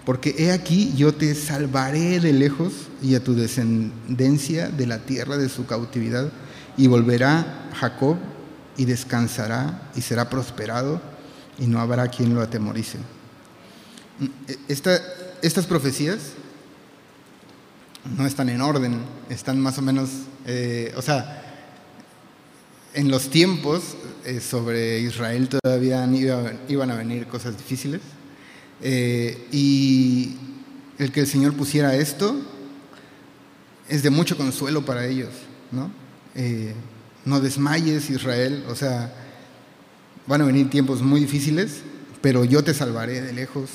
[0.06, 5.36] porque he aquí yo te salvaré de lejos y a tu descendencia de la tierra
[5.36, 6.32] de su cautividad,
[6.78, 8.16] y volverá Jacob
[8.78, 11.02] y descansará y será prosperado,
[11.58, 12.96] y no habrá quien lo atemorice.
[14.66, 16.32] estas profecías
[18.16, 20.08] no están en orden, están más o menos,
[20.46, 21.49] eh, o sea,
[22.94, 26.08] en los tiempos eh, sobre Israel todavía
[26.68, 28.00] iban a venir cosas difíciles
[28.82, 30.36] eh, y
[30.98, 32.36] el que el Señor pusiera esto
[33.88, 35.30] es de mucho consuelo para ellos,
[35.72, 35.90] ¿no?
[37.24, 39.12] no desmayes Israel, o sea,
[40.26, 41.82] van a venir tiempos muy difíciles,
[42.20, 43.70] pero yo te salvaré de lejos.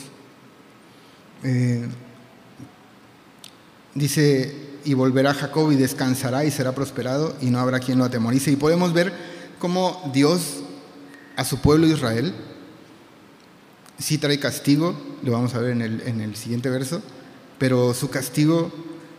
[3.93, 8.51] Dice, y volverá Jacob y descansará y será prosperado y no habrá quien lo atemorice.
[8.51, 9.11] Y podemos ver
[9.59, 10.61] cómo Dios
[11.35, 12.33] a su pueblo Israel
[13.97, 17.01] sí trae castigo, lo vamos a ver en el, siguiente verso,
[17.57, 18.71] pero su castigo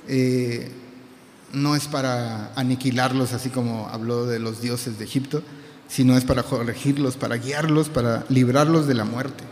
[0.06, 0.70] eh,
[1.52, 5.42] no es para aniquilarlos, así como habló de los dioses de Egipto,
[5.88, 9.44] sino es para corregirlos, para guiarlos, para librarlos de la muerte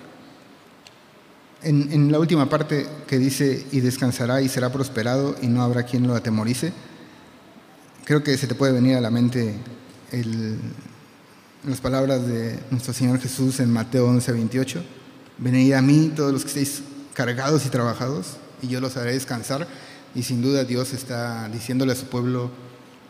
[1.65, 6.07] en, la última parte que dice, y descansará y será prosperado y no habrá quien
[6.07, 6.73] lo atemorice,
[8.05, 9.55] creo que se te puede venir a la mente
[11.65, 14.85] las palabras de nuestro Señor Jesús en Mateo 11, 28.
[15.39, 16.83] Venid a mí todos los que estéis
[17.15, 19.67] cargados y trabajados, y yo los haré descansar.
[20.15, 22.51] Y sin duda Dios está diciéndole a su pueblo,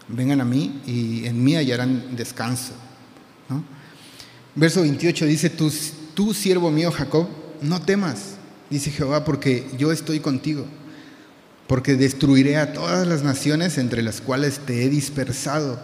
[0.08, 2.72] vengan a mí y en mí hallarán descanso.
[4.54, 5.70] Verso 28 dice, tú,
[6.14, 7.26] tú siervo mío Jacob,
[7.60, 8.33] no temas
[8.70, 10.66] dice Jehová, porque yo estoy contigo,
[11.66, 15.80] porque destruiré a todas las naciones entre las cuales te he dispersado,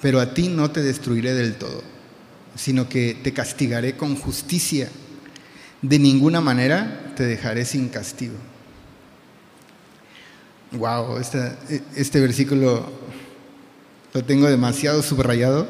[0.00, 1.82] pero a ti no te destruiré del todo,
[2.56, 4.88] sino que te castigaré con justicia.
[5.80, 8.34] De ninguna manera te dejaré sin castigo.
[10.72, 11.52] Wow, este,
[11.96, 12.90] este versículo
[14.14, 15.66] lo tengo demasiado subrayado.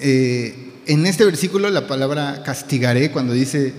[0.00, 3.74] Eh, en este versículo la palabra castigaré, cuando dice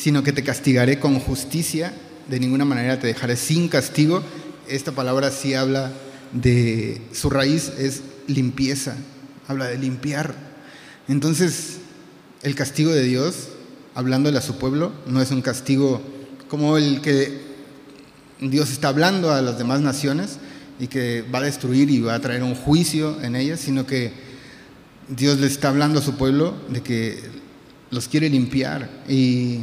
[0.00, 1.92] sino que te castigaré con justicia,
[2.30, 4.22] de ninguna manera te dejaré sin castigo.
[4.66, 5.92] Esta palabra sí habla
[6.32, 8.96] de, su raíz es limpieza,
[9.46, 10.34] habla de limpiar.
[11.06, 11.80] Entonces,
[12.42, 13.48] el castigo de Dios,
[13.94, 16.00] hablándole a su pueblo, no es un castigo
[16.48, 17.38] como el que
[18.40, 20.38] Dios está hablando a las demás naciones
[20.78, 24.12] y que va a destruir y va a traer un juicio en ellas, sino que
[25.08, 27.20] Dios le está hablando a su pueblo de que
[27.90, 29.60] los quiere limpiar y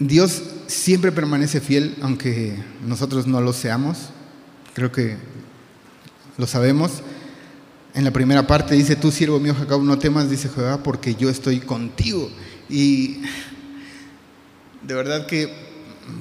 [0.00, 4.08] Dios siempre permanece fiel, aunque nosotros no lo seamos.
[4.72, 5.18] Creo que
[6.38, 7.02] lo sabemos.
[7.92, 11.28] En la primera parte dice, tú siervo mío Jacob, no temas, dice Jehová, porque yo
[11.28, 12.30] estoy contigo.
[12.70, 13.20] Y
[14.86, 15.52] de verdad que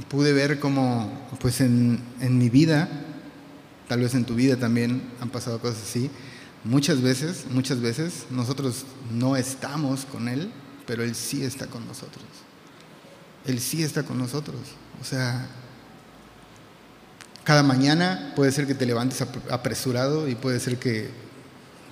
[0.09, 2.89] pude ver como, pues en, en mi vida,
[3.87, 6.09] tal vez en tu vida también han pasado cosas así,
[6.65, 10.51] muchas veces, muchas veces nosotros no estamos con Él,
[10.85, 12.25] pero Él sí está con nosotros.
[13.49, 14.59] Él sí está con nosotros.
[15.01, 15.47] O sea,
[17.43, 21.09] cada mañana puede ser que te levantes apresurado y puede ser que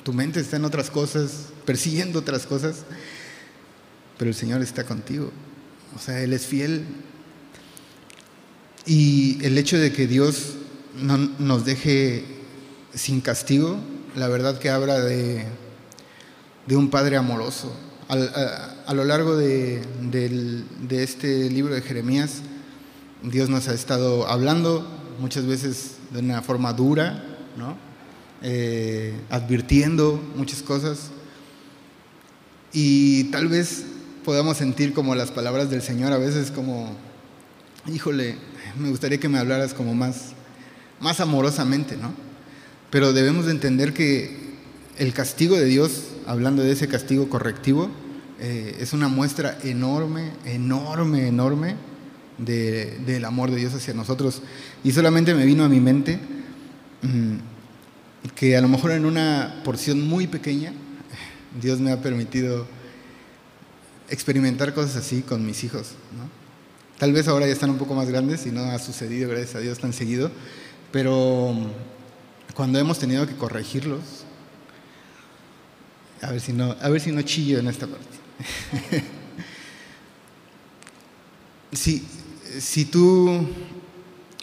[0.04, 2.84] tu mente está en otras cosas, persiguiendo otras cosas,
[4.18, 5.32] pero el Señor está contigo.
[5.96, 6.86] O sea, Él es fiel.
[8.86, 10.54] Y el hecho de que Dios
[10.96, 12.24] no nos deje
[12.94, 13.80] sin castigo,
[14.16, 15.46] la verdad que habla de,
[16.68, 17.76] de un Padre amoroso.
[18.08, 22.42] a, lo largo de, de este libro de Jeremías,
[23.24, 24.88] Dios nos ha estado hablando
[25.20, 27.24] muchas veces de una forma dura,
[27.58, 27.76] ¿no?
[28.42, 31.10] Eh, advirtiendo muchas cosas.
[32.72, 33.86] Y tal vez
[34.24, 36.96] podamos sentir como las palabras del Señor a veces como,
[37.88, 38.36] híjole,
[38.78, 40.34] me gustaría que me hablaras como más,
[41.00, 42.14] más amorosamente, ¿no?
[42.92, 44.38] Pero debemos de entender que
[44.98, 47.90] el castigo de Dios, hablando de ese castigo correctivo,
[48.40, 51.76] eh, es una muestra enorme, enorme, enorme
[52.38, 54.42] del amor de Dios hacia nosotros.
[54.84, 56.20] Y solamente me vino a mi mente
[57.02, 57.36] mm,
[58.36, 60.74] que a lo mejor en una porción muy pequeña,
[61.60, 62.68] Dios me ha permitido
[64.10, 65.92] experimentar cosas así con mis hijos.
[67.00, 69.60] Tal vez ahora ya están un poco más grandes y no ha sucedido, gracias a
[69.60, 70.32] Dios, tan seguido,
[70.92, 74.02] pero mm, cuando hemos tenido que corregirlos,
[76.22, 78.17] a ver si no, a ver si no chillo en esta parte.
[81.72, 82.06] sí,
[82.60, 83.48] si tú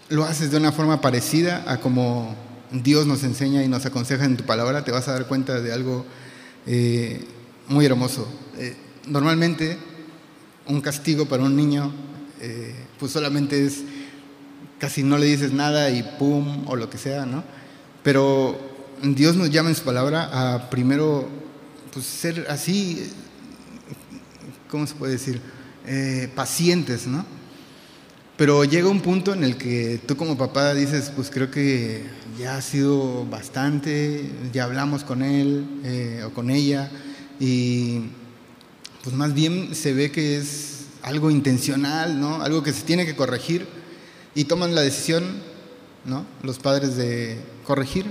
[0.09, 2.35] lo haces de una forma parecida a como
[2.71, 5.73] Dios nos enseña y nos aconseja en tu palabra, te vas a dar cuenta de
[5.73, 6.05] algo
[6.67, 7.25] eh,
[7.69, 8.29] muy hermoso.
[8.59, 8.77] Eh,
[9.07, 9.79] normalmente
[10.67, 11.93] un castigo para un niño,
[12.41, 13.83] eh, pues solamente es
[14.79, 17.45] casi no le dices nada y pum, o lo que sea, ¿no?
[18.03, 18.59] Pero
[19.03, 21.29] Dios nos llama en su palabra a primero
[21.93, 23.11] pues, ser así,
[24.75, 25.41] ¿cómo se puede decir?
[26.35, 27.25] pacientes, ¿no?
[28.37, 32.03] Pero llega un punto en el que tú como papá dices, pues creo que
[32.37, 36.91] ya ha sido bastante, ya hablamos con él eh, o con ella
[37.39, 38.01] y
[39.05, 42.43] pues más bien se ve que es algo intencional, ¿no?
[42.43, 43.69] Algo que se tiene que corregir
[44.35, 45.23] y toman la decisión,
[46.05, 46.27] ¿no?
[46.43, 48.07] Los padres de corregir.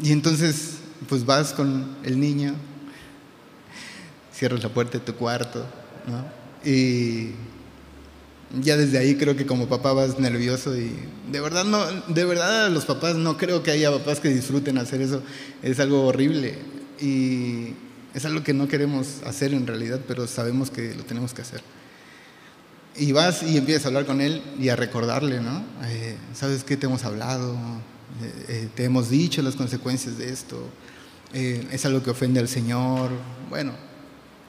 [0.00, 0.74] Y entonces
[1.08, 2.54] pues vas con el niño,
[4.34, 5.64] cierras la puerta de tu cuarto,
[6.06, 6.44] ¿no?
[6.68, 7.30] Y
[8.62, 10.92] ya desde ahí creo que como papá vas nervioso y
[11.30, 15.00] de verdad no, de verdad los papás no creo que haya papás que disfruten hacer
[15.00, 15.22] eso,
[15.62, 16.54] es algo horrible
[17.00, 17.74] y
[18.14, 21.62] es algo que no queremos hacer en realidad, pero sabemos que lo tenemos que hacer.
[22.96, 25.64] Y vas y empiezas a hablar con él y a recordarle, ¿no?
[25.84, 27.56] Eh, ¿Sabes qué te hemos hablado?
[28.22, 30.64] Eh, eh, te hemos dicho las consecuencias de esto.
[31.32, 33.10] es algo que ofende al Señor.
[33.50, 33.72] Bueno,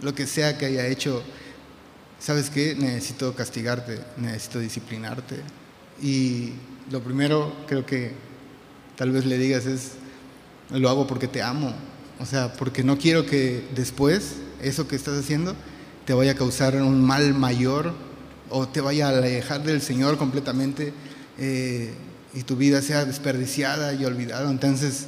[0.06, 1.24] lo que sea que haya hecho
[2.20, 2.76] ¿sabes qué?
[2.76, 5.36] Necesito castigarte, necesito disciplinarte.
[6.02, 6.54] Y
[6.92, 8.12] lo primero creo que
[8.96, 9.92] tal vez le digas es,
[10.72, 11.74] lo hago porque te amo.
[12.20, 15.56] O sea, porque no quiero que después eso que estás haciendo
[16.06, 17.94] te vaya a causar un mal mayor
[18.50, 20.94] o te vaya a alejar del Señor completamente
[21.38, 21.94] eh,
[22.34, 24.50] y tu vida sea desperdiciada y olvidada.
[24.50, 25.08] Entonces,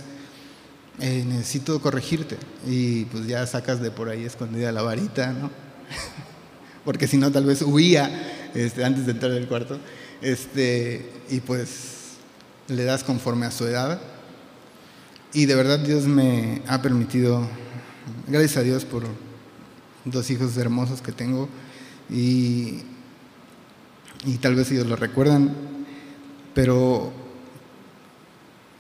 [1.00, 2.38] eh, necesito corregirte.
[2.66, 5.50] Y pues ya sacas de por ahí escondida la varita, ¿no?
[6.86, 9.80] porque si no tal vez huía este, antes de entrar al cuarto,
[10.22, 12.16] este, y pues
[12.68, 14.00] le das conforme a su edad.
[15.34, 17.48] Y de verdad Dios me ha permitido,
[18.28, 19.04] gracias a Dios por
[20.06, 21.50] dos hijos hermosos que tengo,
[22.10, 22.84] y,
[24.26, 25.54] y tal vez ellos lo recuerdan,
[26.54, 27.12] pero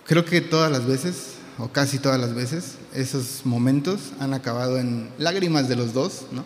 [0.05, 5.09] creo que todas las veces, o casi todas las veces, esos momentos han acabado en
[5.17, 6.45] lágrimas de los dos, ¿no?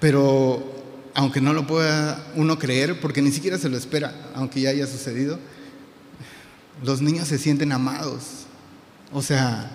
[0.00, 0.62] Pero
[1.14, 4.86] aunque no lo pueda uno creer, porque ni siquiera se lo espera, aunque ya haya
[4.86, 5.38] sucedido,
[6.82, 8.46] los niños se sienten amados.
[9.12, 9.70] O sea,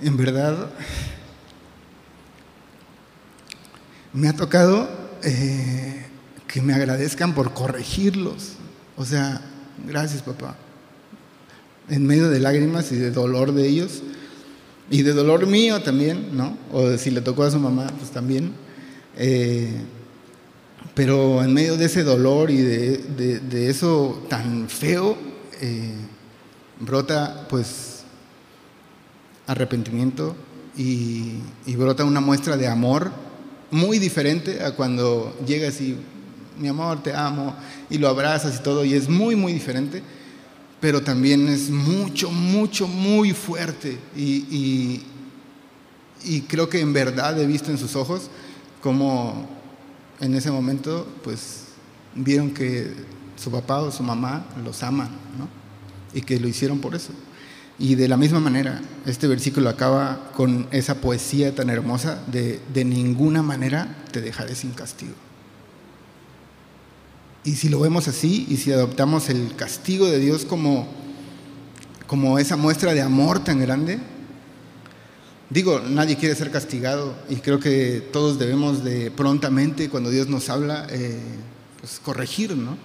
[0.00, 0.70] en verdad,
[4.12, 4.88] me ha tocado
[5.22, 6.06] eh,
[6.46, 8.52] que me agradezcan por corregirlos.
[8.96, 9.40] O sea,
[9.86, 10.56] gracias papá.
[11.88, 14.02] En medio de lágrimas y de dolor de ellos,
[14.90, 16.56] y de dolor mío también, ¿no?
[16.72, 18.52] O si le tocó a su mamá, pues también.
[19.16, 19.70] Eh,
[20.94, 25.16] pero en medio de ese dolor y de, eso tan feo,
[25.60, 25.94] eh,
[26.80, 28.04] brota pues
[29.46, 30.36] arrepentimiento
[30.76, 33.10] y, y brota una muestra de amor
[33.70, 35.96] muy diferente a cuando llegas y
[36.58, 37.56] mi amor, te amo,
[37.90, 40.02] y lo abrazas y todo, y es muy, muy diferente,
[40.82, 44.00] pero también es mucho, mucho, muy fuerte.
[44.16, 45.00] Y,
[46.24, 48.28] y, creo que en verdad he visto en sus ojos
[48.80, 49.48] como
[50.18, 51.66] en ese momento, pues,
[52.16, 52.94] vieron que
[53.36, 55.48] su papá o su mamá los aman, ¿no?
[56.18, 57.12] Y que lo hicieron por eso.
[57.78, 62.84] Y de la misma manera, este versículo acaba con esa poesía tan hermosa de de
[62.84, 65.14] ninguna manera te dejaré sin castigo.
[67.44, 70.86] Y si lo vemos así y si adoptamos el castigo de Dios como,
[72.06, 73.98] como esa muestra de amor tan grande,
[75.50, 80.48] digo, nadie quiere ser castigado y creo que todos debemos de prontamente, cuando Dios nos
[80.50, 81.20] habla, eh,
[81.80, 82.76] pues corregir, ¿no?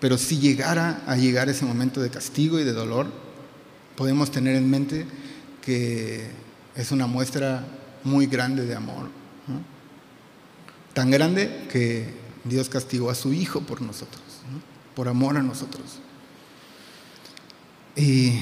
[0.00, 3.06] Pero si llegara a llegar ese momento de castigo y de dolor,
[3.96, 5.06] podemos tener en mente
[5.64, 6.30] que
[6.76, 7.64] es una muestra
[8.04, 9.08] muy grande de amor.
[10.94, 14.22] Tan grande que Dios castigó a su Hijo por nosotros,
[14.94, 16.00] por amor a nosotros.
[17.96, 18.40] Y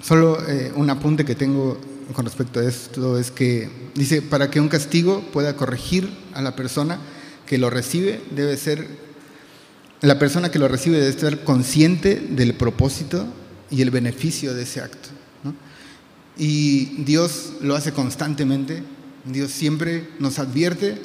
[0.00, 1.78] solo eh, un apunte que tengo
[2.12, 6.54] con respecto a esto es que dice, para que un castigo pueda corregir a la
[6.56, 6.98] persona
[7.46, 8.86] que lo recibe, debe ser,
[10.00, 13.26] la persona que lo recibe debe estar consciente del propósito
[13.70, 15.08] y el beneficio de ese acto.
[16.36, 18.82] Y Dios lo hace constantemente,
[19.24, 20.98] Dios siempre nos advierte,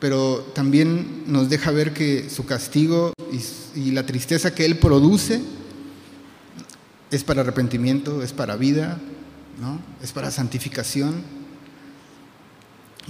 [0.00, 3.12] pero también nos deja ver que su castigo
[3.74, 5.40] y, la tristeza que Él produce
[7.10, 8.98] es para arrepentimiento, es para vida,
[9.60, 9.80] ¿no?
[10.02, 11.22] es para santificación.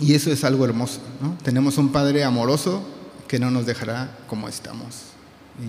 [0.00, 1.00] Y eso es algo hermoso.
[1.42, 2.86] Tenemos un Padre amoroso
[3.26, 5.08] que no nos dejará como estamos.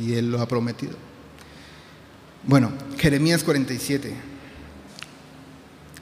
[0.02, 0.94] Y Él lo ha prometido.
[2.46, 4.14] Bueno, Jeremías 47.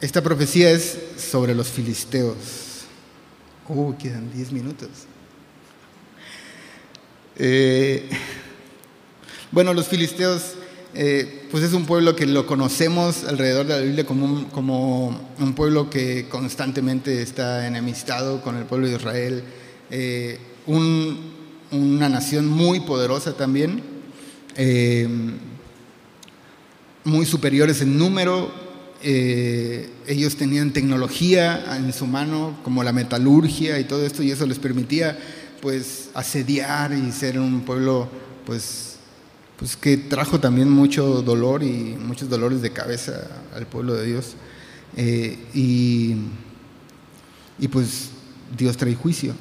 [0.01, 2.66] Esta profecía es sobre los filisteos.
[3.69, 4.89] Uh, quedan 10 minutos.
[7.35, 8.09] Eh,
[9.51, 10.53] bueno, los filisteos,
[10.93, 15.89] eh, pues es un pueblo que lo conocemos alrededor de la Biblia como un, pueblo
[15.89, 19.43] que constantemente está enemistado con el pueblo de Israel,
[19.91, 23.83] eh, una nación muy poderosa también,
[27.03, 28.66] muy superiores en número,
[29.03, 34.45] eh, ellos tenían tecnología en su mano, como la metalurgia y todo esto, y eso
[34.45, 35.17] les permitía
[35.61, 38.07] pues asediar y ser un pueblo
[38.45, 38.97] pues,
[39.57, 44.35] pues que trajo también mucho dolor y muchos dolores de cabeza al pueblo de Dios.
[44.95, 46.15] Eh, y,
[47.59, 48.09] y pues
[48.57, 49.35] Dios trae juicio.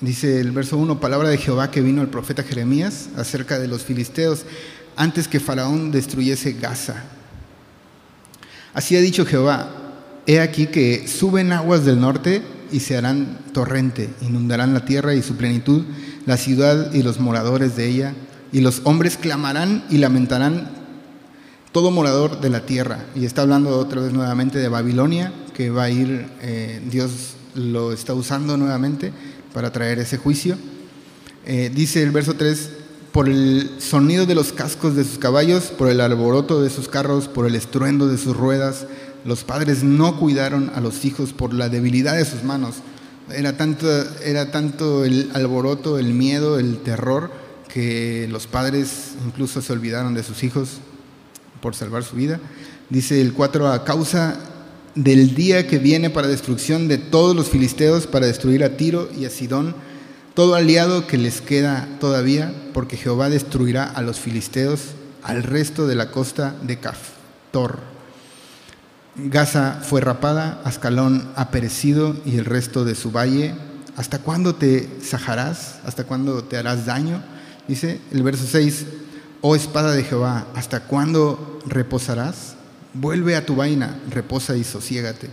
[0.00, 3.84] Dice el verso 1, palabra de Jehová que vino al profeta Jeremías acerca de los
[3.84, 4.44] filisteos
[4.96, 7.04] antes que Faraón destruyese Gaza.
[8.74, 9.68] Así ha dicho Jehová,
[10.26, 15.22] he aquí que suben aguas del norte y se harán torrente, inundarán la tierra y
[15.22, 15.82] su plenitud,
[16.24, 18.14] la ciudad y los moradores de ella,
[18.50, 20.70] y los hombres clamarán y lamentarán
[21.72, 23.04] todo morador de la tierra.
[23.14, 27.92] Y está hablando otra vez nuevamente de Babilonia, que va a ir, eh, Dios lo
[27.92, 29.12] está usando nuevamente
[29.52, 30.56] para traer ese juicio.
[31.44, 32.70] Eh, dice el verso 3,
[33.12, 37.28] por el sonido de los cascos de sus caballos, por el alboroto de sus carros,
[37.28, 38.86] por el estruendo de sus ruedas.
[39.24, 42.76] Los padres no cuidaron a los hijos por la debilidad de sus manos.
[43.30, 43.86] Era tanto,
[44.24, 47.30] era tanto el alboroto, el miedo, el terror,
[47.72, 50.78] que los padres incluso se olvidaron de sus hijos
[51.60, 52.40] por salvar su vida.
[52.90, 54.38] Dice el 4, a causa
[54.94, 59.24] del día que viene para destrucción de todos los filisteos, para destruir a Tiro y
[59.24, 59.74] a Sidón,
[60.34, 64.80] todo aliado que les queda todavía, porque Jehová destruirá a los filisteos,
[65.22, 67.80] al resto de la costa de Caftor.
[69.14, 73.54] Gaza fue rapada, Ascalón ha perecido y el resto de su valle.
[73.96, 75.80] ¿Hasta cuándo te sajarás?
[75.84, 77.22] ¿Hasta cuándo te harás daño?
[77.68, 78.86] Dice el verso 6,
[79.42, 82.54] oh espada de Jehová, ¿hasta cuándo reposarás?
[82.94, 85.28] Vuelve a tu vaina, reposa y sosiégate.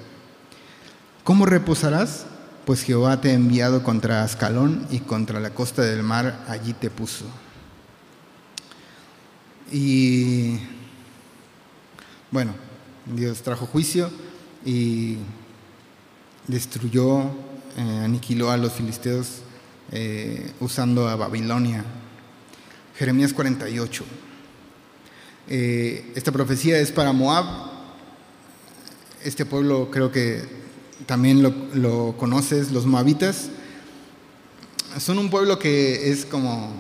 [1.24, 2.26] ¿Cómo reposarás?
[2.70, 6.92] Pues Jehová te ha enviado contra Ascalón y contra la costa del mar, allí te
[6.92, 7.26] puso.
[9.72, 10.60] Y
[12.30, 12.54] bueno,
[13.08, 14.12] Dios trajo juicio
[14.64, 15.18] y
[16.46, 17.24] destruyó,
[17.76, 19.42] eh, aniquiló a los filisteos
[19.92, 21.84] eh, usando a Babilonia.
[22.96, 24.04] Jeremías 48.
[25.48, 27.48] Eh, esta profecía es para Moab.
[29.24, 30.59] Este pueblo creo que
[31.06, 33.50] también lo, conoces, los moabitas.
[35.00, 36.72] Son un pueblo que es como,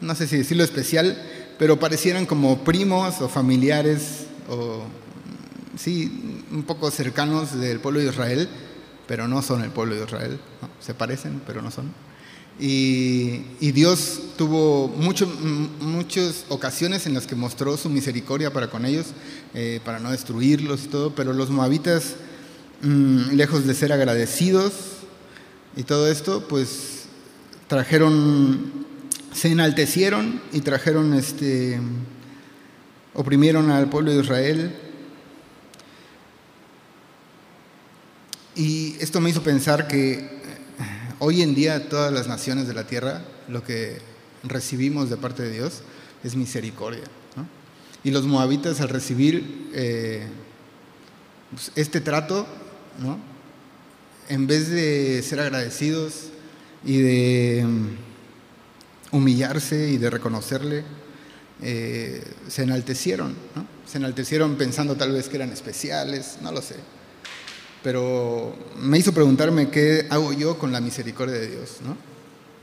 [0.00, 1.20] no sé si decirlo especial,
[1.58, 4.82] pero parecieran como primos o familiares o
[5.76, 8.48] sí, un poco cercanos del pueblo de Israel,
[9.06, 10.40] pero no son el pueblo de Israel.
[10.80, 11.92] Se parecen, pero no son.
[12.58, 19.06] Y, Dios tuvo muchas ocasiones en las que mostró su misericordia para con ellos,
[19.54, 22.14] eh, para no destruirlos y todo, pero los moabitas,
[22.84, 24.72] mm, lejos de ser agradecidos
[25.76, 27.06] y todo esto, pues
[27.66, 28.86] trajeron,
[29.32, 31.80] se enaltecieron y trajeron, este,
[33.14, 34.76] oprimieron al pueblo de Israel.
[38.54, 40.34] Y esto me hizo pensar que
[41.26, 43.98] Hoy en día todas las naciones de la tierra lo que
[44.42, 45.80] recibimos de parte de Dios
[46.22, 47.04] es misericordia.
[48.02, 50.26] Y los moabitas al recibir eh,
[51.50, 52.46] pues, este trato,
[54.28, 56.30] en vez de ser agradecidos
[56.84, 60.84] y de mm, humillarse y de reconocerle,
[61.62, 63.34] eh, se enaltecieron,
[63.86, 66.76] se enaltecieron pensando tal vez que eran especiales, no lo sé
[67.84, 71.98] pero me hizo preguntarme qué hago yo con la misericordia de Dios, ¿no?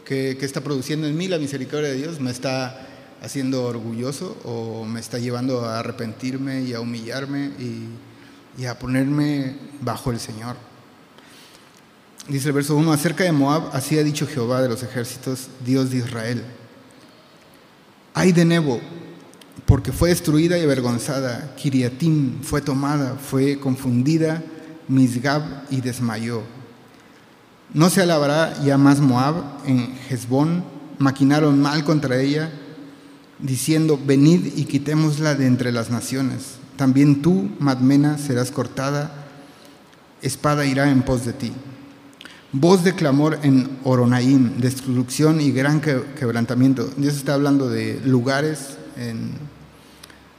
[0.04, 2.20] ¿Qué, está produciendo en mí la misericordia de Dios?
[2.20, 2.88] ¿Me está
[3.22, 7.86] haciendo orgulloso o me está llevando a arrepentirme y a humillarme y,
[8.70, 10.56] a ponerme bajo el Señor?
[12.28, 15.90] Dice el verso 1, acerca de Moab, así ha dicho Jehová de los ejércitos, Dios
[15.90, 16.44] de Israel.
[18.14, 18.80] Ay de Nebo,
[19.66, 24.44] porque fue destruida y avergonzada, Kiriatim fue tomada, fue confundida
[24.88, 26.44] Misgab y desmayó.
[27.74, 29.36] No se alabará ya más Moab
[29.66, 30.64] en Hezbón,
[31.00, 32.52] maquinaron mal contra ella,
[33.40, 36.61] diciendo, venid y quitémosla de entre las naciones.
[36.82, 39.14] También tú, Madmena, serás cortada,
[40.24, 41.52] espada irá en pos de ti.
[42.52, 46.90] Voz de clamor en Oronaim, destrucción y gran quebrantamiento.
[46.98, 49.34] Dios está hablando de lugares en,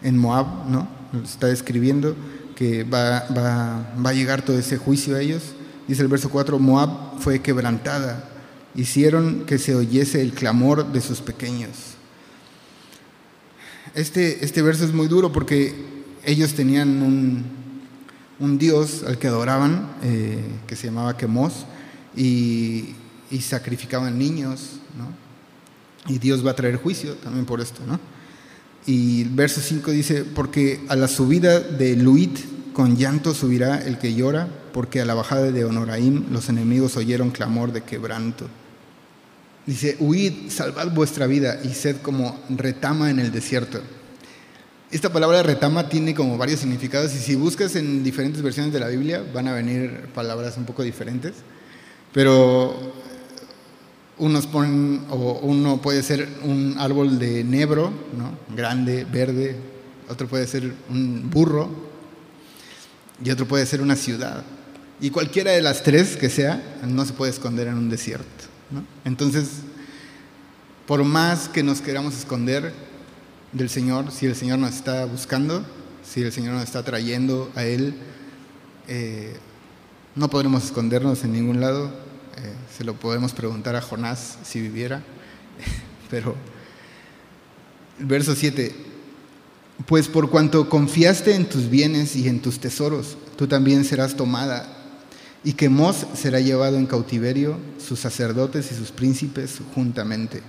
[0.02, 0.88] en Moab, ¿no?
[1.22, 2.16] Está describiendo
[2.56, 5.54] que va, va, a llegar todo ese juicio a ellos.
[5.86, 8.28] Dice el verso 4, Moab fue quebrantada,
[8.74, 11.70] hicieron que se oyese el clamor de sus pequeños.
[13.94, 17.44] Este, este verso es muy duro porque ellos tenían un,
[18.38, 21.66] un dios al que adoraban, eh, que se llamaba Quemos,
[22.16, 22.94] y,
[23.30, 25.22] y sacrificaban niños, ¿no?
[26.12, 27.98] Y Dios va a traer juicio también por esto, ¿no?
[28.86, 32.38] Y el verso 5 dice, porque a la subida de Luit
[32.72, 37.30] con llanto subirá el que llora, porque a la bajada de Honoraim los enemigos oyeron
[37.30, 38.48] clamor de quebranto.
[39.66, 43.80] Dice, huid, salvad vuestra vida y sed como retama en el desierto.
[44.92, 48.88] Esta palabra retama tiene como varios significados y si buscas en diferentes versiones de la
[48.88, 51.32] Biblia van a venir palabras un poco diferentes,
[52.12, 52.92] pero
[54.18, 58.36] unos ponen, o uno puede ser un árbol de nebro, ¿no?
[58.54, 59.56] grande, verde,
[60.10, 61.70] otro puede ser un burro,
[63.24, 64.44] y otro puede ser una ciudad.
[65.00, 68.26] Y cualquiera de las tres que sea, no se puede esconder en un desierto.
[69.06, 69.48] Entonces,
[70.86, 72.91] por más que nos queramos esconder
[73.52, 75.64] del Señor, si el Señor nos está buscando,
[76.02, 77.94] si el Señor nos está trayendo a Él,
[78.88, 79.36] eh,
[80.14, 81.86] no podremos escondernos en ningún lado.
[82.36, 85.02] Eh, se lo podemos preguntar a Jonás si viviera.
[86.10, 86.34] Pero
[87.98, 88.74] verso 7,
[89.86, 94.78] pues por cuanto confiaste en tus bienes y en tus tesoros, tú también serás tomada,
[95.44, 100.42] y que Mos será llevado en cautiverio, sus sacerdotes y sus príncipes juntamente.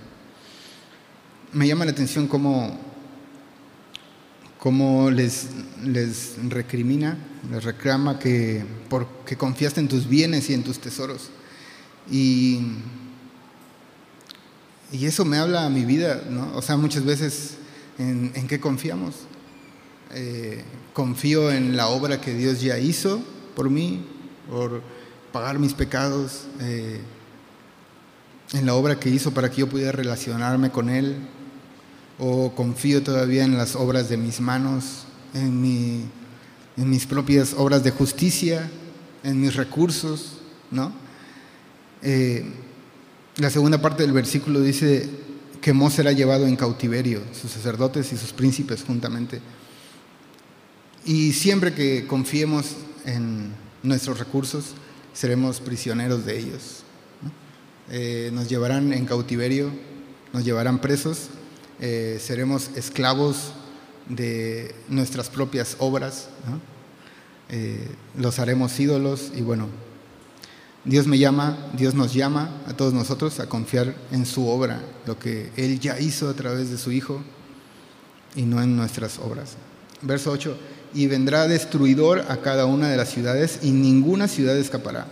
[1.52, 2.78] Me llama la atención cómo,
[4.64, 5.46] cómo les,
[5.84, 7.16] les recrimina,
[7.52, 11.30] les reclama que porque confiaste en tus bienes y en tus tesoros.
[12.10, 12.60] Y,
[14.90, 16.56] y eso me habla a mi vida, ¿no?
[16.56, 17.58] O sea, muchas veces
[17.98, 19.14] ¿En, qué confiamos?
[20.14, 23.22] Eh, confío en la obra que Dios ya hizo
[23.54, 24.04] por mí,
[24.50, 24.82] por
[25.32, 27.00] pagar mis pecados, eh,
[28.52, 31.16] en la obra que hizo para que yo pudiera relacionarme con Él,
[32.18, 35.04] o confío todavía en las obras de mis manos,
[35.34, 35.60] en,
[36.76, 38.70] mis propias obras de justicia,
[39.22, 40.38] en mis recursos,
[40.70, 40.92] ¿no?
[42.02, 42.44] Eh,
[43.36, 45.08] la segunda parte del versículo dice,
[45.64, 49.40] que Mos será llevado en cautiverio, sus sacerdotes y sus príncipes juntamente.
[51.06, 53.50] Y siempre que confiemos en
[53.82, 54.74] nuestros recursos,
[55.14, 56.82] seremos prisioneros de ellos.
[57.88, 59.70] Eh, nos llevarán en cautiverio,
[60.34, 61.30] nos llevarán presos,
[61.80, 63.52] eh, seremos esclavos
[64.08, 66.28] de nuestras propias obras,
[67.48, 69.68] eh, los haremos ídolos y bueno,
[70.84, 75.18] Dios me llama, Dios nos llama a todos nosotros a confiar en su obra, lo
[75.18, 77.22] que Él ya hizo a través de su Hijo,
[78.36, 79.56] y no en nuestras obras.
[80.02, 80.56] Verso 8,
[80.92, 85.06] y vendrá destruidor a cada una de las ciudades y ninguna ciudad escapará.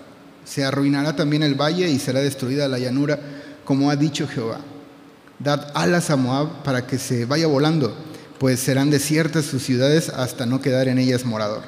[0.44, 3.18] Se arruinará también el valle y será destruida la llanura,
[3.64, 4.60] como ha dicho Jehová.
[5.42, 7.96] Dad alas a Moab para que se vaya volando,
[8.38, 11.62] pues serán desiertas sus ciudades hasta no quedar en ellas morador.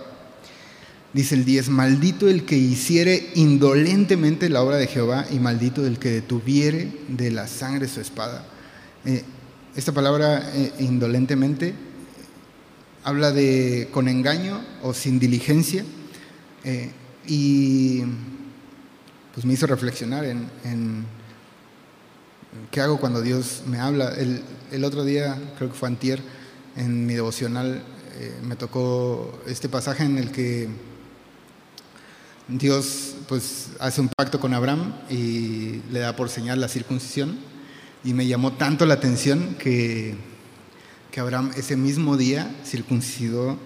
[1.13, 5.99] Dice el 10, maldito el que hiciere indolentemente la obra de Jehová y maldito el
[6.01, 8.45] que detuviere de la sangre su espada.
[9.05, 9.23] Eh,
[9.77, 11.75] esta palabra eh, indolentemente
[13.05, 15.85] habla de con engaño o sin diligencia
[16.65, 16.91] eh,
[17.27, 18.03] y
[19.35, 21.05] pues me hizo reflexionar en,
[22.71, 24.15] qué hago cuando Dios me habla.
[24.15, 26.21] El, otro día, creo que fue antier,
[26.77, 27.83] en mi devocional
[28.43, 30.69] me tocó este pasaje en el que
[32.49, 37.39] Dios pues hace un pacto con Abraham y le da por señal la circuncisión
[38.05, 40.15] y me llamó tanto la atención que,
[41.11, 43.57] que Abraham ese mismo día circuncidó,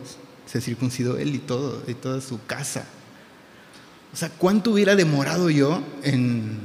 [0.47, 2.85] se circuncidó él y todo, y toda su casa.
[4.13, 6.61] O sea, ¿cuánto hubiera demorado yo en,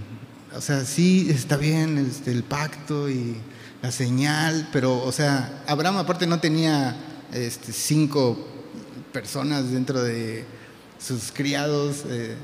[0.55, 3.35] o sea, sí está bien este, el pacto y
[3.81, 6.95] la señal, pero, o sea, Abraham aparte no tenía
[7.33, 8.47] este, cinco
[9.11, 10.45] personas dentro de
[10.99, 12.35] sus criados, eh,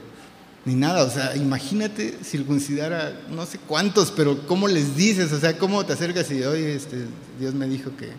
[0.66, 1.04] ni nada.
[1.04, 5.32] O sea, imagínate circuncidar a no sé cuántos, pero ¿cómo les dices?
[5.32, 7.06] O sea, ¿cómo te acercas y, oye, este,
[7.40, 8.12] Dios me dijo que,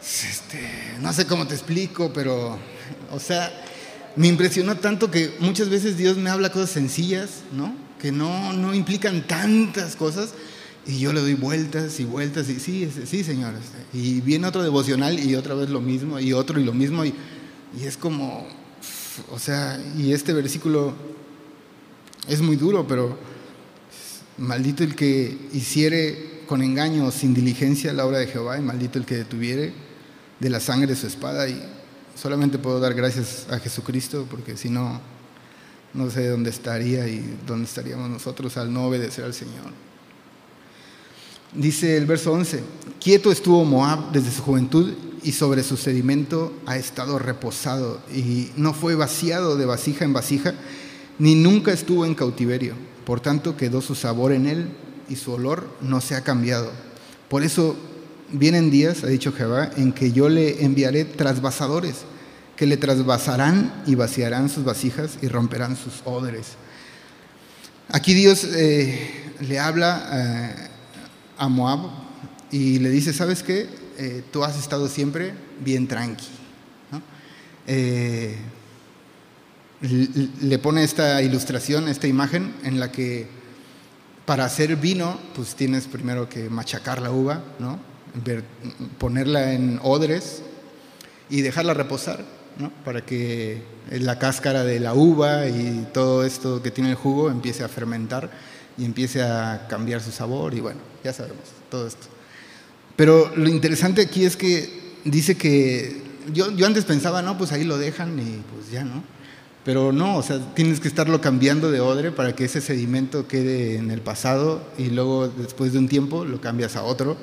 [0.00, 2.58] este, no sé cómo te explico, pero,
[3.10, 3.50] o sea,
[4.16, 7.81] me impresionó tanto que muchas veces Dios me habla cosas sencillas, ¿no?
[8.02, 10.34] Que no, no implican tantas cosas.
[10.84, 13.54] Y yo le doy vueltas y vueltas y sí, sí, señor.
[13.54, 17.04] Este, y viene otro devocional y otra vez lo mismo y otro y lo mismo.
[17.04, 17.14] Y,
[17.80, 18.48] y es como,
[19.30, 20.94] o sea, y este versículo
[22.26, 23.16] es muy duro, pero
[24.38, 29.06] maldito el que hiciere con engaño sin diligencia la obra de Jehová, y maldito el
[29.06, 29.72] que detuviere
[30.40, 31.48] de la sangre su espada.
[31.48, 31.62] Y
[32.20, 35.00] solamente puedo dar gracias a Jesucristo, porque si no,
[35.94, 39.70] no sé dónde estaría y dónde estaríamos nosotros al no obedecer al Señor.
[41.54, 42.62] Dice el verso 11,
[42.98, 48.72] quieto estuvo Moab desde su juventud y sobre su sedimento ha estado reposado y no
[48.72, 50.54] fue vaciado de vasija en vasija,
[51.18, 52.74] ni nunca estuvo en cautiverio.
[53.04, 54.68] Por tanto quedó su sabor en él
[55.08, 56.70] y su olor no se ha cambiado.
[57.28, 57.76] Por eso
[58.32, 61.96] vienen días, ha dicho Jehová, en que yo le enviaré trasvasadores,
[62.56, 66.56] que le trasvasarán y vaciarán sus vasijas y romperán sus odres.
[67.88, 70.68] Aquí Dios eh, le habla eh,
[71.38, 71.90] a Moab
[72.50, 73.68] y le dice, ¿sabes qué?
[73.98, 76.26] Eh, tú has estado siempre bien tranqui.
[79.80, 83.26] Le pone esta ilustración, esta imagen en la que
[84.24, 87.78] para hacer vino, pues tienes primero que machacar la uva, ¿no?
[88.98, 90.42] ponerla en odres
[91.30, 92.24] y dejarla reposar,
[92.84, 97.64] para que la cáscara de la uva y todo esto que tiene el jugo empiece
[97.64, 98.30] a fermentar
[98.78, 102.06] y empiece a cambiar su sabor y bueno, ya sabemos todo esto.
[102.96, 107.64] Pero lo interesante aquí es que dice que yo, yo antes pensaba, no, pues ahí
[107.64, 109.02] lo dejan y pues ya, ¿no?
[109.64, 113.76] Pero no, o sea, tienes que estarlo cambiando de odre para que ese sedimento quede
[113.76, 117.16] en el pasado y luego después de un tiempo lo cambias a otro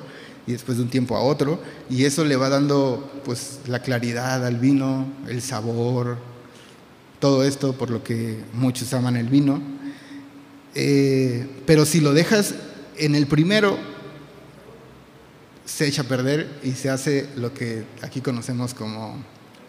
[0.46, 4.44] y después de un tiempo a otro y eso le va dando pues la claridad
[4.44, 6.18] al vino, el sabor,
[7.18, 9.60] todo esto por lo que muchos aman el vino.
[10.74, 12.54] Eh, pero si lo dejas
[12.96, 13.78] en el primero,
[15.64, 19.22] se echa a perder y se hace lo que aquí conocemos como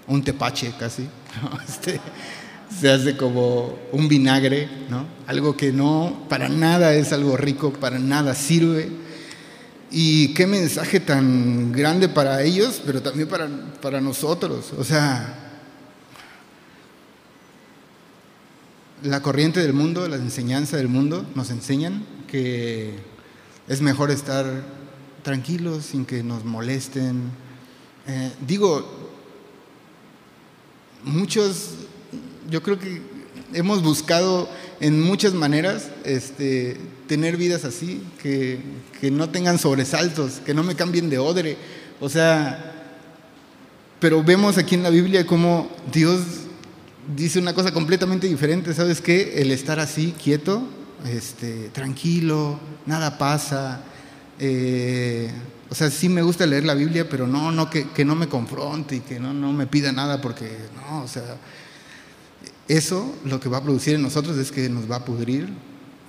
[0.08, 1.08] un tepache casi.
[1.68, 2.00] Este,
[2.80, 5.06] se hace como un vinagre, ¿no?
[5.28, 8.90] algo que no, para nada es algo rico, para nada sirve.
[9.92, 13.50] Y qué mensaje tan grande para ellos, pero también para,
[13.82, 14.72] para nosotros.
[14.78, 15.42] O sea,
[19.04, 22.96] la corriente del mundo, la enseñanza del mundo nos enseñan que
[23.68, 24.46] es mejor estar
[25.24, 27.32] tranquilos sin que nos molesten.
[28.08, 28.88] Eh, digo,
[31.04, 31.72] muchos,
[32.50, 33.02] yo creo que
[33.54, 34.50] hemos buscado
[34.82, 36.76] en muchas maneras este,
[37.08, 38.60] tener vidas así, que,
[39.00, 41.56] que no tengan sobresaltos, que no me cambien de odre.
[42.00, 42.74] O sea,
[44.00, 46.22] pero vemos aquí en la Biblia cómo Dios
[47.16, 49.40] dice una cosa completamente diferente, ¿sabes qué?
[49.42, 50.68] El estar así, quieto,
[51.06, 53.84] este, tranquilo, nada pasa.
[54.40, 55.30] Eh,
[55.70, 58.96] o sea, sí me gusta leer la Biblia, pero no, no que, no me confronte
[58.96, 61.38] y que no, no me pida nada, porque no, o sea,
[62.78, 65.50] eso lo que va a producir en nosotros es que nos va a pudrir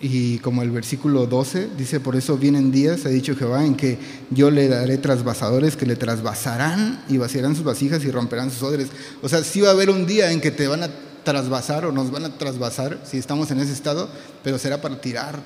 [0.04, 3.98] Y como el versículo 12 dice, por eso vienen días, ha dicho Jehová, en que
[4.30, 8.88] yo le daré trasvasadores que le trasvasarán y vaciarán sus vasijas y romperán sus odres.
[9.22, 10.90] O sea, sí va a haber un día en que te van a
[11.22, 14.10] trasvasar o nos van a trasvasar si estamos en ese estado,
[14.42, 15.40] pero será para tirar,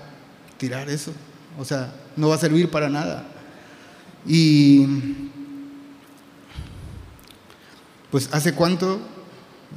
[0.57, 1.13] tirar eso.
[1.59, 3.29] O sea, no va a servir para nada.
[4.27, 4.87] Y
[8.11, 9.01] pues hace cuánto,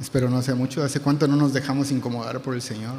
[0.00, 2.94] espero no sea mucho, hace cuánto no nos dejamos incomodar por el Señor.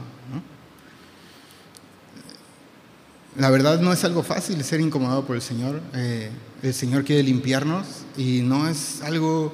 [3.38, 5.82] La verdad no es algo fácil ser incomodado por el Señor.
[5.94, 6.30] Eh,
[6.64, 7.86] el Señor quiere limpiarnos
[8.18, 9.54] y no es algo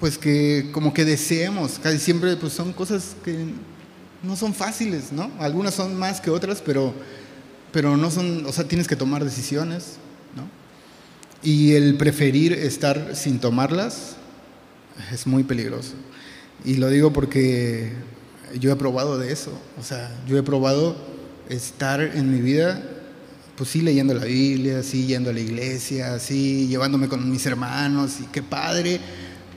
[0.00, 3.46] pues que como que deseemos, casi siempre pues son cosas que
[4.22, 5.30] no son fáciles, ¿no?
[5.38, 6.94] Algunas son más que otras, pero,
[7.72, 9.96] pero no son, o sea, tienes que tomar decisiones,
[10.36, 10.48] ¿no?
[11.42, 14.16] Y el preferir estar sin tomarlas
[15.12, 15.94] es muy peligroso.
[16.64, 17.92] Y lo digo porque
[18.58, 20.96] yo he probado de eso, o sea, yo he probado
[21.48, 22.82] estar en mi vida,
[23.56, 28.20] pues sí leyendo la Biblia, sí yendo a la iglesia, sí llevándome con mis hermanos,
[28.20, 29.00] y qué padre,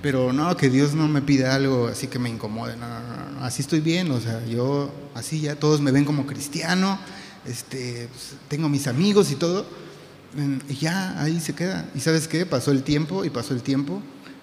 [0.02, 3.46] pero no, que Dios no me pida algo así que me incomode, no, no, no,
[3.46, 7.00] así estoy bien, o sea, yo así ya todos me ven como cristiano,
[7.46, 9.66] este, pues, tengo mis amigos y todo,
[10.70, 11.90] y ya ahí se queda.
[11.94, 12.46] ¿Y sabes qué?
[12.46, 14.02] Pasó el tiempo y pasó el tiempo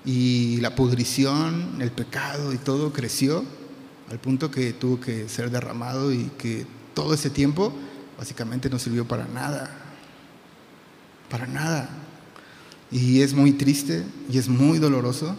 [0.09, 3.45] y la pudrición, el pecado y todo creció
[4.11, 7.75] al punto que tuvo que ser derramado y que todo ese tiempo
[8.17, 9.71] básicamente no sirvió para nada,
[11.29, 11.91] para nada.
[12.91, 15.37] Y es muy triste y es muy doloroso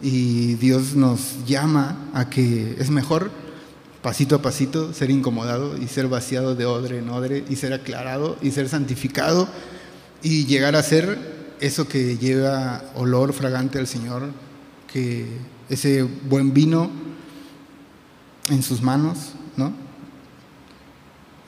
[0.00, 3.32] y Dios nos llama a que es mejor
[4.02, 8.38] pasito a pasito ser incomodado y ser vaciado de odre en odre y ser aclarado
[8.40, 9.48] y ser santificado
[10.22, 14.30] y llegar a ser eso que lleva olor fragante al Señor,
[14.92, 15.26] que
[15.68, 16.90] ese buen vino
[18.48, 19.72] en sus manos, ¿no?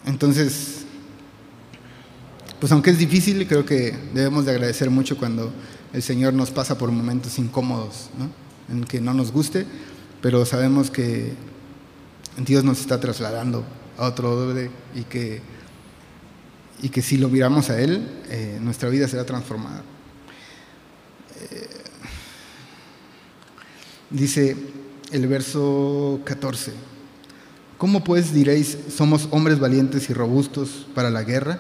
[0.05, 0.85] Entonces,
[2.61, 5.53] pues aunque es difícil, creo que debemos de agradecer mucho cuando
[5.93, 8.31] el Señor nos pasa por momentos incómodos, ¿no?
[8.75, 9.67] En que no nos guste,
[10.21, 11.33] pero sabemos que
[12.39, 13.65] Dios nos está trasladando
[13.97, 15.41] a otro orden y que,
[16.83, 19.83] y que si lo miramos a Él, eh, nuestra vida será transformada.
[24.11, 24.57] Dice
[25.13, 26.73] el verso 14,
[27.77, 31.59] ¿cómo pues diréis, somos hombres valientes y robustos para la guerra?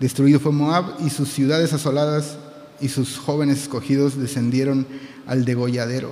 [0.00, 2.36] Destruido fue Moab y sus ciudades asoladas
[2.80, 4.88] y sus jóvenes escogidos descendieron
[5.26, 6.10] al degolladero.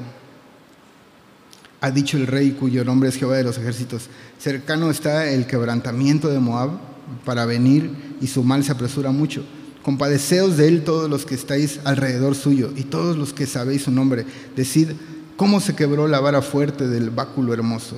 [1.80, 4.08] Ha dicho el rey cuyo nombre es Jehová de los ejércitos,
[4.38, 6.78] cercano está el quebrantamiento de Moab
[7.24, 9.44] para venir y su mal se apresura mucho.
[9.85, 13.91] Compadeceos de él todos los que estáis alrededor suyo y todos los que sabéis su
[13.91, 14.24] nombre.
[14.57, 14.93] Decid
[15.37, 17.97] cómo se quebró la vara fuerte del báculo hermoso.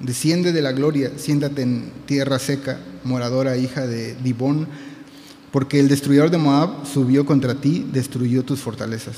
[0.00, 4.66] Desciende de la gloria, siéntate en tierra seca, moradora hija de Dibón,
[5.52, 9.16] porque el destruidor de Moab subió contra ti, destruyó tus fortalezas.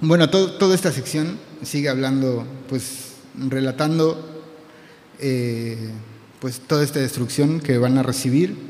[0.00, 3.12] Bueno, toda esta sección sigue hablando, pues
[3.48, 4.42] relatando
[5.20, 5.90] eh,
[6.40, 8.67] pues toda esta destrucción que van a recibir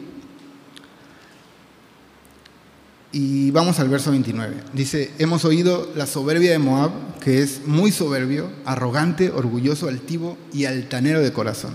[3.11, 4.57] Y vamos al verso 29.
[4.75, 6.91] Dice, hemos oído la soberbia de Moab,
[7.21, 11.73] que es muy soberbio, arrogante, orgulloso, altivo y altanero de corazón.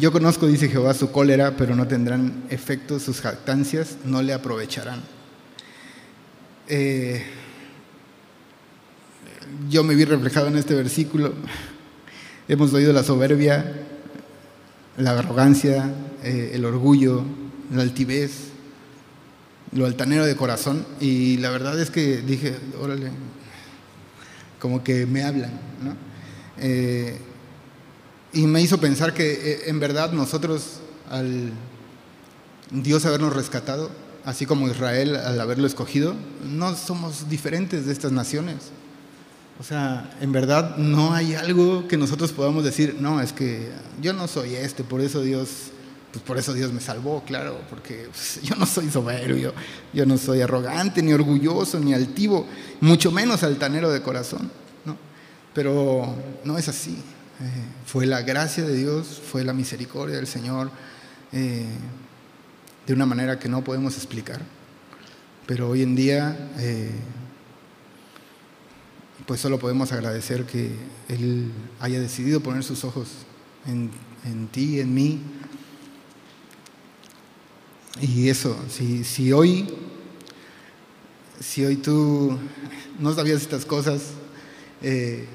[0.00, 5.00] Yo conozco, dice Jehová, su cólera, pero no tendrán efecto, sus jactancias no le aprovecharán.
[6.68, 7.22] Eh,
[9.68, 11.34] yo me vi reflejado en este versículo.
[12.48, 13.72] Hemos oído la soberbia,
[14.96, 15.92] la arrogancia,
[16.24, 17.24] eh, el orgullo,
[17.72, 18.32] la altivez,
[19.72, 20.86] lo altanero de corazón.
[21.00, 23.10] Y la verdad es que dije, órale,
[24.60, 25.52] como que me hablan,
[25.82, 25.96] ¿no?
[26.58, 27.18] Eh,
[28.32, 31.50] y me hizo pensar que eh, en verdad nosotros, al
[32.70, 33.90] Dios habernos rescatado,
[34.24, 36.14] así como Israel al haberlo escogido,
[36.48, 38.56] no somos diferentes de estas naciones.
[39.60, 43.70] O sea, en verdad no hay algo que nosotros podamos decir, no, es que
[44.00, 45.71] yo no soy este, por eso Dios
[46.12, 49.54] pues por eso Dios me salvó, claro, porque pues, yo no soy soberbio,
[49.92, 52.46] yo no soy arrogante, ni orgulloso, ni altivo,
[52.80, 54.50] mucho menos altanero de corazón,
[54.84, 54.96] ¿no?
[55.54, 56.92] Pero no es así.
[57.40, 60.70] Eh, fue la gracia de Dios, fue la misericordia del Señor,
[61.32, 61.66] eh,
[62.86, 64.40] de una manera que no podemos explicar.
[65.46, 66.92] Pero hoy en día, eh,
[69.26, 70.72] pues solo podemos agradecer que
[71.08, 71.50] Él
[71.80, 73.08] haya decidido poner sus ojos
[73.66, 73.90] en,
[74.24, 75.20] en ti, en mí,
[78.00, 79.68] y eso, si, si hoy,
[81.40, 82.38] si hoy tú
[82.98, 84.02] no sabías estas cosas,
[84.82, 85.26] eh,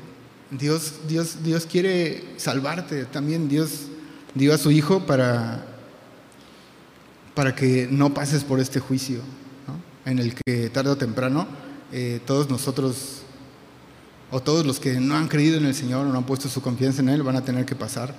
[0.52, 3.06] Dios, Dios, Dios quiere salvarte.
[3.06, 3.88] También Dios
[4.34, 5.66] dio a su Hijo para,
[7.36, 9.20] para que no pases por este juicio,
[10.06, 11.48] en el que tarde o temprano
[11.92, 13.22] eh, todos nosotros,
[14.32, 16.62] o todos los que no han creído en el Señor o no han puesto su
[16.62, 18.16] confianza en Él, van a tener que pasar.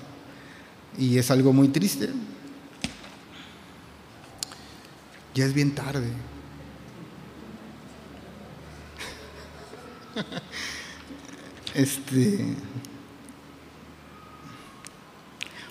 [0.99, 2.11] Y es algo muy triste.
[5.39, 6.09] Ya es bien tarde.
[11.77, 12.45] Este.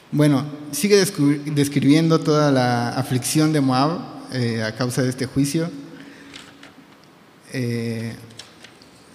[0.10, 4.00] Bueno, sigue describiendo toda la aflicción de Moab
[4.32, 5.70] eh, a causa de este juicio.
[7.52, 8.16] Eh,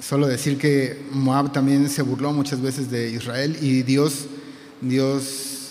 [0.00, 4.26] solo decir que Moab también se burló muchas veces de Israel y Dios,
[4.82, 5.70] Dios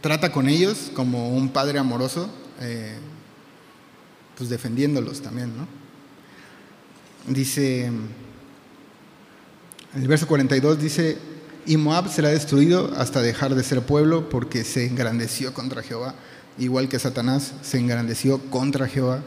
[0.00, 2.98] trata con ellos como un padre amoroso, eh,
[4.42, 5.68] pues defendiéndolos también, ¿no?
[7.32, 7.92] Dice
[9.94, 11.16] el verso 42 dice,
[11.64, 16.16] y Moab será destruido hasta dejar de ser pueblo porque se engrandeció contra Jehová,
[16.58, 19.22] igual que Satanás se engrandeció contra Jehová.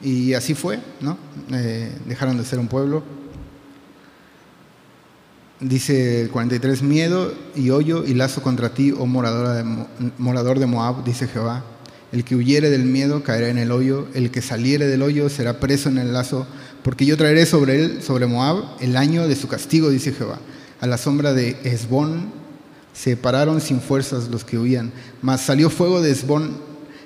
[0.00, 1.18] Y así fue, ¿no?
[1.52, 3.02] Eh, dejaron de ser un pueblo.
[5.60, 11.28] Dice el 43, miedo y hoyo y lazo contra ti, oh morador de Moab, dice
[11.28, 11.62] Jehová.
[12.12, 15.58] El que huyere del miedo caerá en el hoyo, el que saliere del hoyo será
[15.58, 16.46] preso en el lazo,
[16.82, 20.38] porque yo traeré sobre él, sobre Moab, el año de su castigo, dice Jehová.
[20.80, 22.32] A la sombra de Esbón
[22.92, 26.58] se pararon sin fuerzas los que huían, mas salió fuego de Esbón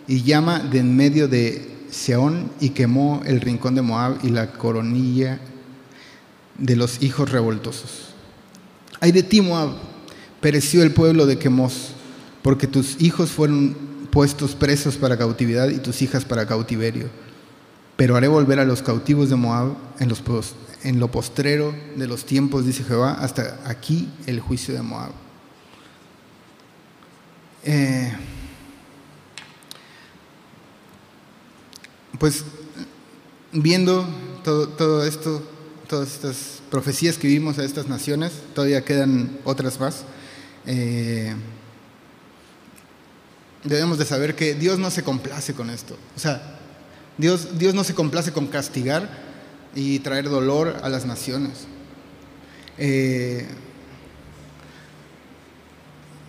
[0.06, 4.52] y llama de en medio de Seón y quemó el rincón de Moab y la
[4.52, 5.40] coronilla
[6.58, 8.10] de los hijos revoltosos.
[9.00, 9.70] Ay de ti, Moab,
[10.40, 11.92] pereció el pueblo de Quemos,
[12.42, 17.08] porque tus hijos fueron puestos presos para cautividad y tus hijas para cautiverio
[18.00, 22.82] pero haré volver a los cautivos de Moab en, lo postrero de los tiempos, dice
[22.82, 25.10] Jehová, hasta aquí el juicio de Moab.
[27.62, 28.10] Eh,
[32.18, 32.42] pues
[33.52, 34.08] viendo
[34.44, 35.42] todo, esto,
[35.86, 40.04] todas estas profecías que vimos a estas naciones, todavía quedan otras más.
[40.64, 41.34] Eh,
[43.64, 45.96] debemos de saber que Dios no se complace con esto.
[46.16, 46.58] O sea,
[47.18, 49.08] Dios, no se complace con castigar
[49.74, 51.66] y traer dolor a las naciones.
[52.78, 53.46] Eh,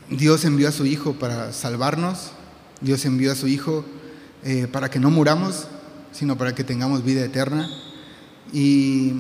[0.10, 2.32] Dios envió a su Hijo para salvarnos,
[2.82, 3.86] Dios envió a su Hijo
[4.44, 5.68] eh, para que no muramos,
[6.12, 7.70] sino para que tengamos vida eterna.
[8.52, 9.14] Y,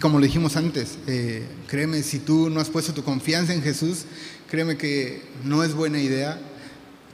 [0.00, 4.04] como lo dijimos antes, eh, créeme, si tú no has puesto tu confianza en Jesús,
[4.50, 6.40] créeme que no es buena idea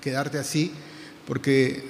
[0.04, 0.70] quedarte así,
[1.26, 1.82] porque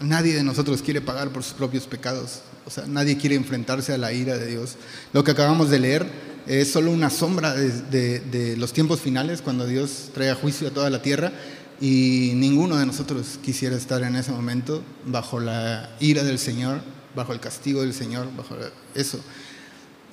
[0.00, 2.42] Nadie de nosotros quiere pagar por sus propios pecados.
[2.66, 4.76] O sea, nadie quiere enfrentarse a la ira de Dios.
[5.14, 6.06] Lo que acabamos de leer
[6.46, 10.90] es solo una sombra de, los tiempos finales, cuando Dios trae a juicio a toda
[10.90, 11.32] la tierra.
[11.80, 16.82] Y ninguno de nosotros quisiera estar en ese momento bajo la ira del Señor,
[17.14, 18.54] bajo el castigo del Señor, bajo
[18.94, 19.20] eso.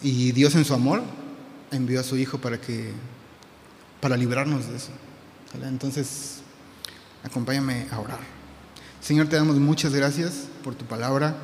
[0.02, 1.04] Y Dios en su amor
[1.72, 2.92] envió a su Hijo para que
[4.00, 4.92] para librarnos de eso.
[5.62, 6.43] Entonces,
[7.24, 8.20] acompáñame a orar.
[9.02, 11.36] Señor, te damos muchas gracias por tu palabra.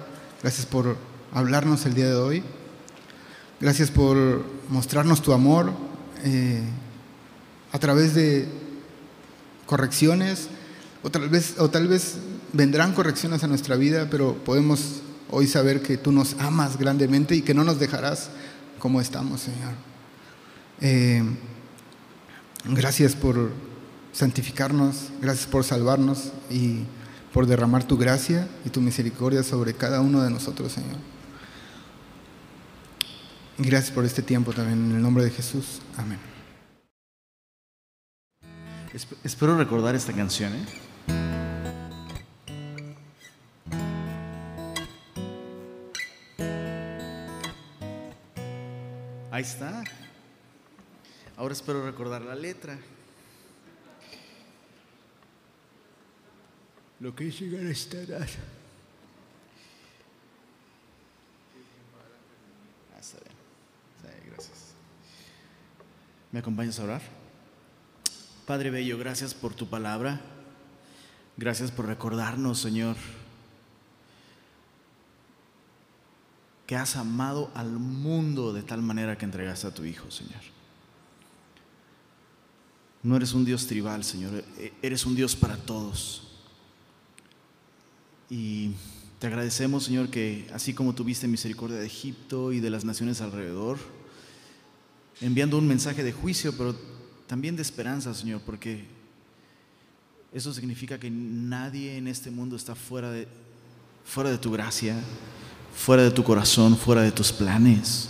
[0.42, 0.98] Gracias por
[1.34, 2.44] hablarnos el día de hoy.
[3.60, 5.72] Gracias por mostrarnos tu amor
[6.24, 6.64] eh,
[7.72, 8.48] a través de
[9.66, 10.48] correcciones,
[11.04, 12.18] o tal, vez, o tal vez
[12.54, 17.42] vendrán correcciones a nuestra vida, pero podemos hoy saber que tú nos amas grandemente y
[17.42, 18.30] que no nos dejarás
[18.80, 19.74] como estamos, Señor.
[20.82, 21.24] Eh,
[22.66, 23.52] gracias por
[24.12, 26.84] santificarnos, gracias por salvarnos y
[27.34, 30.98] por derramar tu gracia y tu misericordia sobre cada uno de nosotros, Señor.
[33.58, 35.82] Gracias por este tiempo también, en el nombre de Jesús.
[35.98, 36.18] Amén.
[39.24, 40.54] Espero recordar esta canción.
[40.54, 40.66] ¿eh?
[49.32, 49.84] Ahí está.
[51.38, 52.78] Ahora espero recordar la letra.
[57.00, 57.98] Lo que es llegar a esta.
[57.98, 58.26] Ah,
[64.26, 64.74] gracias.
[66.32, 67.02] ¿Me acompañas a orar?
[68.46, 70.20] Padre Bello, gracias por tu palabra.
[71.38, 72.98] Gracias por recordarnos, Señor,
[76.68, 80.42] que has amado al mundo de tal manera que entregaste a tu Hijo, Señor.
[83.04, 86.29] No eres un Dios tribal, Señor, e-, eres un Dios para todos.
[88.30, 88.72] Y
[89.20, 93.78] te agradecemos, Señor, que así como tuviste misericordia de Egipto y de las naciones alrededor,
[95.20, 96.76] enviando un mensaje de juicio, pero
[97.28, 98.86] también de esperanza, Señor, porque
[100.34, 103.28] eso significa que nadie en este mundo está fuera de,
[104.06, 104.96] fuera de tu gracia,
[105.76, 108.10] fuera de tu corazón, fuera de tus planes.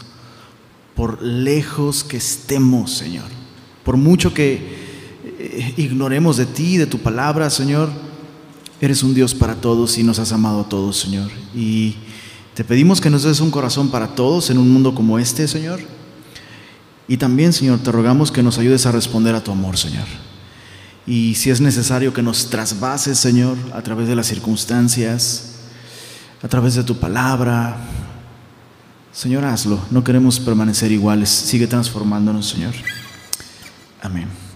[0.96, 3.30] Por lejos que estemos, Señor,
[3.86, 4.60] por mucho que
[5.24, 7.90] eh, ignoremos de ti, de tu palabra, Señor,
[8.82, 11.30] eres un Dios para todos y nos has amado a todos, Señor.
[11.56, 11.96] Y
[12.54, 15.80] te pedimos que nos des un corazón para todos en un mundo como este, Señor.
[17.08, 20.06] Y también, Señor, te rogamos que nos ayudes a responder a tu amor, Señor.
[21.08, 25.56] Y si es necesario que nos trasvases, Señor, a través de las circunstancias,
[26.44, 27.78] a través de tu palabra,
[29.12, 29.80] Señor, hazlo.
[29.90, 31.30] No queremos permanecer iguales.
[31.30, 32.74] Sigue transformándonos, Señor.
[34.02, 34.49] Amén.